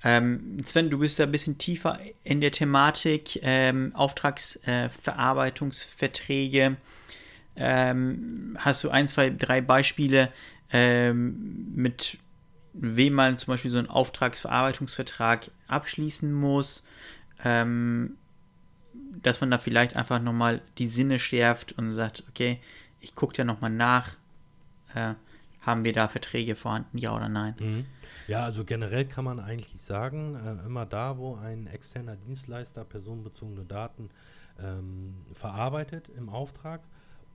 Ähm, 0.04 0.60
Sven, 0.64 0.90
du 0.90 0.98
bist 0.98 1.20
da 1.20 1.24
ein 1.24 1.30
bisschen 1.30 1.58
tiefer 1.58 2.00
in 2.24 2.40
der 2.40 2.50
Thematik 2.50 3.38
ähm, 3.42 3.94
Auftragsverarbeitungsverträge. 3.94 6.60
Äh, 6.60 6.74
ähm, 7.54 8.56
hast 8.58 8.82
du 8.82 8.90
ein, 8.90 9.06
zwei, 9.08 9.30
drei 9.30 9.60
Beispiele 9.60 10.32
ähm, 10.72 11.72
mit 11.74 12.18
wem 12.72 13.12
man 13.12 13.36
zum 13.36 13.52
Beispiel 13.52 13.70
so 13.70 13.78
einen 13.78 13.90
Auftragsverarbeitungsvertrag 13.90 15.50
abschließen 15.68 16.32
muss, 16.32 16.84
ähm, 17.44 18.16
dass 19.22 19.40
man 19.40 19.50
da 19.50 19.58
vielleicht 19.58 19.96
einfach 19.96 20.20
nochmal 20.20 20.62
die 20.78 20.86
Sinne 20.86 21.18
schärft 21.18 21.72
und 21.72 21.92
sagt, 21.92 22.24
okay, 22.30 22.58
ich 23.02 23.14
gucke 23.14 23.36
ja 23.36 23.44
nochmal 23.44 23.70
nach, 23.70 24.16
äh, 24.94 25.14
haben 25.60 25.84
wir 25.84 25.92
da 25.92 26.08
Verträge 26.08 26.56
vorhanden, 26.56 26.98
ja 26.98 27.14
oder 27.14 27.28
nein? 27.28 27.54
Mhm. 27.58 27.86
Ja, 28.28 28.44
also 28.44 28.64
generell 28.64 29.04
kann 29.04 29.24
man 29.24 29.40
eigentlich 29.40 29.82
sagen, 29.82 30.34
äh, 30.34 30.66
immer 30.66 30.86
da, 30.86 31.18
wo 31.18 31.36
ein 31.36 31.66
externer 31.66 32.16
Dienstleister 32.16 32.84
personenbezogene 32.84 33.64
Daten 33.64 34.10
ähm, 34.60 35.14
verarbeitet 35.34 36.08
im 36.16 36.28
Auftrag 36.28 36.80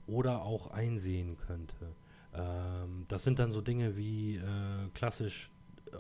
oder 0.07 0.41
auch 0.41 0.71
einsehen 0.71 1.37
könnte. 1.45 1.93
Ähm, 2.33 3.05
das 3.09 3.23
sind 3.23 3.39
dann 3.39 3.51
so 3.51 3.61
Dinge 3.61 3.97
wie 3.97 4.37
äh, 4.37 4.89
klassisch 4.93 5.49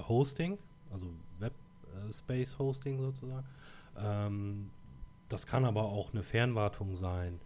Hosting, 0.07 0.57
also 0.91 1.07
Web 1.39 1.53
äh, 1.85 2.13
Space 2.13 2.57
Hosting 2.57 2.99
sozusagen. 2.99 3.45
Ähm, 3.97 4.69
das 5.29 5.45
kann 5.45 5.65
aber 5.65 5.83
auch 5.83 6.13
eine 6.13 6.23
Fernwartung 6.23 6.95
sein 6.95 7.39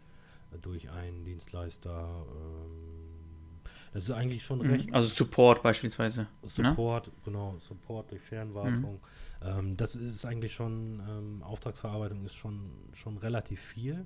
durch 0.62 0.90
einen 0.90 1.24
Dienstleister. 1.24 2.26
Ähm, 2.30 3.62
das 3.94 4.04
ist 4.04 4.12
eigentlich 4.12 4.44
schon 4.44 4.60
mhm. 4.60 4.72
recht. 4.72 4.94
Also 4.94 5.08
Support 5.10 5.64
beispielsweise. 5.64 6.22
Ne? 6.22 6.28
Support, 6.50 7.08
ne? 7.08 7.14
genau, 7.26 7.58
Support 7.68 8.12
durch 8.12 8.22
Fernwartung. 8.22 9.00
Mhm. 9.42 9.48
Ähm, 9.48 9.78
das 9.78 9.96
ist 9.96 10.26
eigentlich 10.26 10.54
schon, 10.54 11.02
ähm, 11.08 11.44
Auftragsverarbeitung 11.44 12.24
ist 12.24 12.36
schon, 12.36 12.72
schon 12.94 13.18
relativ 13.18 13.62
viel. 13.62 14.06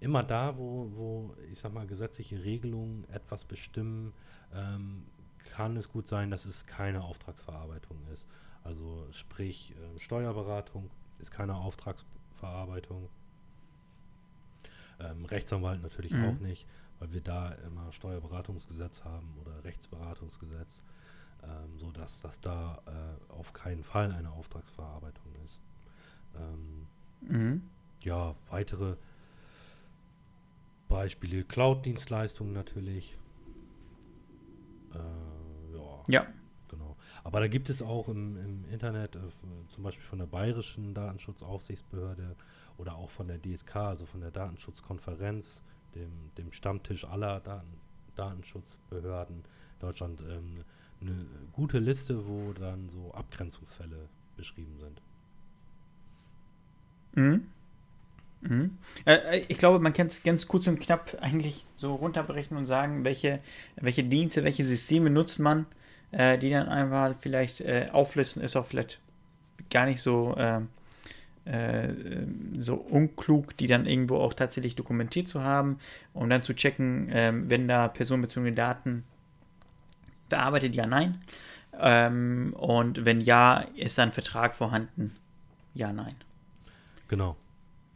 Immer 0.00 0.22
da, 0.22 0.56
wo, 0.56 0.90
wo, 0.94 1.34
ich 1.52 1.58
sag 1.58 1.74
mal, 1.74 1.86
gesetzliche 1.86 2.42
Regelungen 2.42 3.04
etwas 3.10 3.44
bestimmen, 3.44 4.14
kann 5.50 5.76
es 5.76 5.90
gut 5.90 6.06
sein, 6.08 6.30
dass 6.30 6.46
es 6.46 6.64
keine 6.64 7.02
Auftragsverarbeitung 7.02 7.98
ist. 8.14 8.24
Also 8.68 9.06
sprich, 9.12 9.72
äh, 9.72 9.98
Steuerberatung 9.98 10.90
ist 11.18 11.30
keine 11.30 11.56
Auftragsverarbeitung. 11.56 13.08
Ähm, 15.00 15.24
Rechtsanwalt 15.24 15.82
natürlich 15.82 16.12
mhm. 16.12 16.24
auch 16.24 16.38
nicht, 16.40 16.66
weil 16.98 17.12
wir 17.12 17.20
da 17.20 17.52
immer 17.66 17.92
Steuerberatungsgesetz 17.92 19.04
haben 19.04 19.36
oder 19.40 19.64
Rechtsberatungsgesetz, 19.64 20.82
ähm, 21.44 21.78
sodass 21.78 22.20
das 22.20 22.40
da 22.40 22.82
äh, 22.86 23.32
auf 23.32 23.52
keinen 23.52 23.84
Fall 23.84 24.12
eine 24.12 24.30
Auftragsverarbeitung 24.32 25.32
ist. 25.44 25.60
Ähm, 26.36 26.86
mhm. 27.20 27.62
Ja, 28.02 28.34
weitere 28.50 28.96
Beispiele, 30.88 31.44
Cloud-Dienstleistungen 31.44 32.52
natürlich. 32.52 33.16
Äh, 34.94 35.76
ja. 35.76 36.04
ja. 36.08 36.26
Genau. 36.68 36.96
Aber 37.24 37.40
da 37.40 37.48
gibt 37.48 37.70
es 37.70 37.80
auch 37.82 38.08
im, 38.08 38.36
im 38.36 38.64
Internet, 38.70 39.16
äh, 39.16 39.20
zum 39.74 39.82
Beispiel 39.82 40.04
von 40.04 40.18
der 40.18 40.26
Bayerischen 40.26 40.92
Datenschutzaufsichtsbehörde 40.94 42.36
oder 42.78 42.94
auch 42.94 43.10
von 43.10 43.28
der 43.28 43.38
DSK, 43.38 43.76
also 43.76 44.06
von 44.06 44.20
der 44.20 44.30
Datenschutzkonferenz, 44.30 45.62
dem, 45.94 46.10
dem 46.38 46.52
Stammtisch 46.52 47.04
aller 47.04 47.40
Daten, 47.40 47.74
Datenschutzbehörden 48.16 49.44
Deutschland, 49.80 50.20
ähm, 50.22 50.64
eine 51.00 51.26
gute 51.52 51.78
Liste, 51.78 52.26
wo 52.26 52.52
dann 52.52 52.88
so 52.88 53.12
Abgrenzungsfälle 53.12 54.08
beschrieben 54.36 54.76
sind. 54.78 55.00
Mhm. 57.14 57.46
Mhm. 58.40 58.78
Äh, 59.04 59.40
ich 59.48 59.58
glaube, 59.58 59.80
man 59.80 59.92
kann 59.92 60.08
es 60.08 60.22
ganz 60.22 60.46
kurz 60.46 60.66
und 60.66 60.80
knapp 60.80 61.16
eigentlich 61.20 61.66
so 61.76 61.94
runterbrechen 61.94 62.56
und 62.56 62.66
sagen, 62.66 63.04
welche, 63.04 63.40
welche 63.76 64.04
Dienste, 64.04 64.44
welche 64.44 64.64
Systeme 64.64 65.10
nutzt 65.10 65.38
man, 65.38 65.66
äh, 66.12 66.38
die 66.38 66.50
dann 66.50 66.68
einfach 66.68 67.16
vielleicht 67.20 67.60
äh, 67.60 67.88
auflisten, 67.92 68.42
ist 68.42 68.56
auch 68.56 68.66
vielleicht 68.66 69.00
gar 69.70 69.86
nicht 69.86 70.00
so, 70.00 70.34
ähm, 70.36 70.68
äh, 71.48 71.94
so 72.58 72.74
unklug, 72.74 73.56
die 73.56 73.66
dann 73.66 73.86
irgendwo 73.86 74.16
auch 74.16 74.34
tatsächlich 74.34 74.76
dokumentiert 74.76 75.28
zu 75.28 75.42
haben, 75.42 75.78
um 76.12 76.28
dann 76.28 76.42
zu 76.42 76.54
checken, 76.54 77.08
ähm, 77.12 77.50
wenn 77.50 77.68
da 77.68 77.88
personenbezogene 77.88 78.52
Daten 78.52 79.04
bearbeitet, 80.28 80.74
ja, 80.74 80.86
nein. 80.86 81.22
Ähm, 81.78 82.54
und 82.54 83.04
wenn 83.04 83.20
ja, 83.20 83.64
ist 83.76 83.98
da 83.98 84.02
ein 84.02 84.12
Vertrag 84.12 84.54
vorhanden? 84.54 85.16
Ja, 85.74 85.92
nein. 85.92 86.14
Genau 87.08 87.36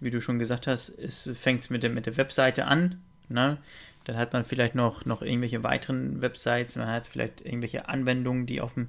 wie 0.02 0.10
du 0.10 0.20
schon 0.20 0.38
gesagt 0.38 0.66
hast, 0.66 0.98
fängt 1.36 1.60
es 1.60 1.70
mit, 1.70 1.84
der, 1.84 1.90
mit 1.90 2.06
der 2.06 2.16
Webseite 2.16 2.66
an. 2.66 3.00
Ne? 3.28 3.58
Dann 4.04 4.16
hat 4.16 4.32
man 4.32 4.44
vielleicht 4.44 4.74
noch, 4.74 5.04
noch 5.04 5.22
irgendwelche 5.22 5.62
weiteren 5.62 6.20
Websites, 6.20 6.76
man 6.76 6.88
hat 6.88 7.06
vielleicht 7.06 7.40
irgendwelche 7.40 7.88
Anwendungen, 7.88 8.46
die 8.46 8.60
auf 8.60 8.74
dem 8.74 8.88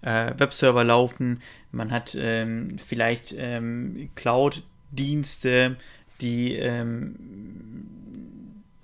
äh, 0.00 0.32
Webserver 0.38 0.84
laufen, 0.84 1.42
man 1.70 1.90
hat 1.90 2.16
ähm, 2.18 2.78
vielleicht 2.78 3.34
ähm, 3.36 4.10
Cloud-Dienste, 4.14 5.76
die, 6.20 6.54
ähm, 6.54 7.16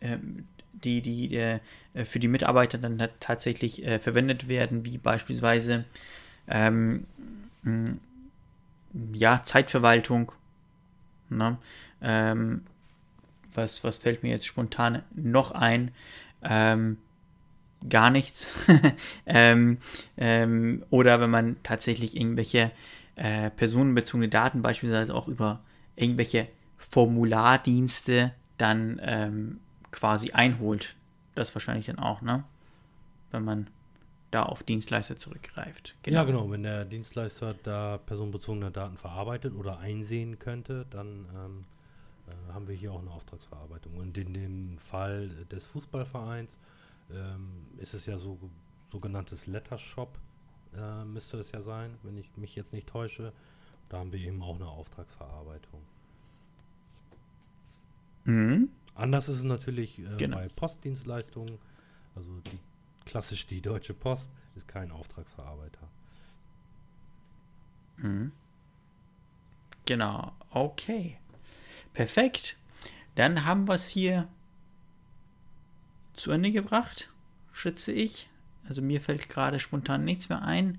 äh, 0.00 0.18
die, 0.72 1.00
die 1.00 1.34
äh, 1.34 1.60
für 2.04 2.18
die 2.18 2.28
Mitarbeiter 2.28 2.76
dann 2.76 3.02
tatsächlich 3.20 3.84
äh, 3.86 3.98
verwendet 3.98 4.48
werden, 4.48 4.84
wie 4.84 4.98
beispielsweise 4.98 5.84
ähm, 6.46 7.06
ja, 9.14 9.42
Zeitverwaltung 9.42 10.32
Ne? 11.34 11.58
Ähm, 12.02 12.62
was, 13.54 13.84
was 13.84 13.98
fällt 13.98 14.22
mir 14.22 14.30
jetzt 14.30 14.46
spontan 14.46 15.02
noch 15.14 15.52
ein? 15.52 15.90
Ähm, 16.42 16.98
gar 17.88 18.10
nichts. 18.10 18.52
ähm, 19.26 19.78
ähm, 20.16 20.84
oder 20.90 21.20
wenn 21.20 21.30
man 21.30 21.56
tatsächlich 21.62 22.16
irgendwelche 22.16 22.70
äh, 23.16 23.50
personenbezogene 23.50 24.28
Daten 24.28 24.62
beispielsweise 24.62 25.14
auch 25.14 25.28
über 25.28 25.60
irgendwelche 25.96 26.48
Formulardienste 26.78 28.32
dann 28.58 29.00
ähm, 29.02 29.60
quasi 29.90 30.32
einholt. 30.32 30.94
Das 31.34 31.54
wahrscheinlich 31.54 31.86
dann 31.86 31.98
auch, 31.98 32.22
ne? 32.22 32.44
Wenn 33.30 33.44
man 33.44 33.66
da 34.30 34.42
auf 34.42 34.62
Dienstleister 34.64 35.16
zurückgreift. 35.16 35.94
Genau. 36.02 36.18
Ja, 36.18 36.24
genau. 36.24 36.50
Wenn 36.50 36.64
der 36.64 36.84
Dienstleister 36.84 37.54
da 37.62 37.98
personenbezogene 37.98 38.70
Daten 38.70 38.96
verarbeitet 38.96 39.54
oder 39.54 39.78
einsehen 39.78 40.38
könnte, 40.38 40.86
dann 40.90 41.26
ähm, 41.34 41.64
äh, 42.28 42.52
haben 42.52 42.68
wir 42.68 42.74
hier 42.74 42.92
auch 42.92 43.00
eine 43.00 43.10
Auftragsverarbeitung. 43.10 43.96
Und 43.96 44.16
in 44.18 44.34
dem 44.34 44.78
Fall 44.78 45.28
des 45.46 45.66
Fußballvereins 45.66 46.56
ähm, 47.10 47.66
ist 47.78 47.94
es 47.94 48.06
ja 48.06 48.18
so 48.18 48.38
sogenanntes 48.90 49.46
Lettershop, 49.46 50.18
äh, 50.76 51.04
müsste 51.04 51.38
es 51.38 51.52
ja 51.52 51.62
sein, 51.62 51.98
wenn 52.02 52.16
ich 52.16 52.36
mich 52.36 52.54
jetzt 52.54 52.72
nicht 52.72 52.86
täusche. 52.86 53.32
Da 53.88 53.98
haben 53.98 54.12
wir 54.12 54.20
eben 54.20 54.42
auch 54.42 54.56
eine 54.56 54.68
Auftragsverarbeitung. 54.68 55.82
Mhm. 58.24 58.70
Anders 58.94 59.28
ist 59.28 59.38
es 59.38 59.44
natürlich 59.44 59.98
äh, 59.98 60.16
genau. 60.16 60.36
bei 60.36 60.48
Postdienstleistungen. 60.48 61.58
Also 62.14 62.30
die 62.40 62.58
klassisch 63.04 63.46
die 63.46 63.60
Deutsche 63.60 63.94
Post 63.94 64.30
ist 64.54 64.68
kein 64.68 64.90
Auftragsverarbeiter. 64.90 65.88
Mhm. 67.98 68.32
Genau, 69.86 70.32
okay. 70.50 71.18
Perfekt. 71.92 72.56
Dann 73.14 73.44
haben 73.44 73.68
wir 73.68 73.74
es 73.74 73.88
hier 73.88 74.28
zu 76.14 76.32
Ende 76.32 76.50
gebracht, 76.50 77.10
schätze 77.52 77.92
ich. 77.92 78.28
Also 78.68 78.82
mir 78.82 79.00
fällt 79.00 79.28
gerade 79.28 79.60
spontan 79.60 80.04
nichts 80.04 80.28
mehr 80.28 80.42
ein. 80.42 80.78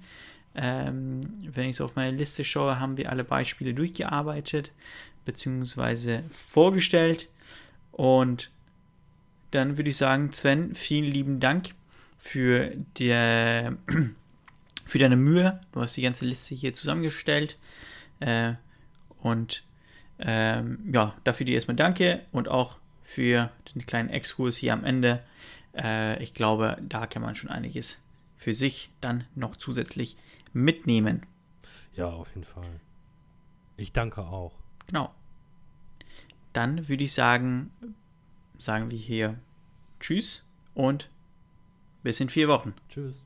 Ähm, 0.56 1.22
wenn 1.54 1.70
ich 1.70 1.76
so 1.76 1.86
auf 1.86 1.96
meine 1.96 2.16
Liste 2.16 2.43
schaue, 2.43 2.80
haben 2.80 2.98
wir 2.98 3.10
alle 3.10 3.24
Beispiele 3.24 3.74
durchgearbeitet 3.74 4.72
bzw. 5.26 6.22
vorgestellt. 6.32 7.30
Und 7.91 8.52
dann 9.52 9.78
würde 9.78 9.89
ich 9.89 9.98
sagen, 9.98 10.32
Sven, 10.34 10.76
vielen 10.76 11.12
lieben 11.12 11.39
Dank 11.39 11.76
für, 12.18 12.74
der, 12.98 13.78
für 14.86 15.00
deine 15.00 15.18
Mühe. 15.18 15.60
Du 15.72 15.82
hast 15.82 15.96
die 15.98 16.02
ganze 16.02 16.26
Liste 16.26 16.56
hier 16.56 16.74
zusammengestellt. 16.74 17.58
Äh, 18.20 18.54
und 19.22 19.64
ähm, 20.20 20.80
ja, 20.93 21.16
dafür 21.24 21.45
dir 21.45 21.55
erstmal 21.55 21.76
danke 21.76 22.22
und 22.32 22.47
auch 22.47 22.78
für 23.03 23.51
den 23.74 23.86
kleinen 23.86 24.09
Exkurs 24.09 24.57
hier 24.57 24.74
am 24.74 24.84
Ende. 24.84 25.24
Äh, 25.76 26.22
ich 26.24 26.34
glaube, 26.34 26.78
da 26.82 27.07
kann 27.07 27.22
man 27.22 27.36
schon 27.36 27.49
einiges 27.49 27.99
für 28.38 28.53
sich 28.53 28.91
dann 29.01 29.26
noch 29.36 29.55
zusätzlich 29.55 30.18
mitnehmen. 30.53 31.26
Ja, 31.93 32.07
auf 32.07 32.30
jeden 32.30 32.45
Fall. 32.45 32.80
Ich 33.78 33.91
danke 33.91 34.22
auch. 34.22 34.53
Genau. 34.88 35.13
Dann 36.53 36.88
würde 36.88 37.03
ich 37.03 37.13
sagen, 37.13 37.72
sagen 38.57 38.91
wir 38.91 38.97
hier 38.97 39.38
Tschüss 39.99 40.45
und 40.74 41.09
bis 42.03 42.20
in 42.20 42.30
vier 42.30 42.47
Wochen. 42.47 42.74
Tschüss. 42.89 43.24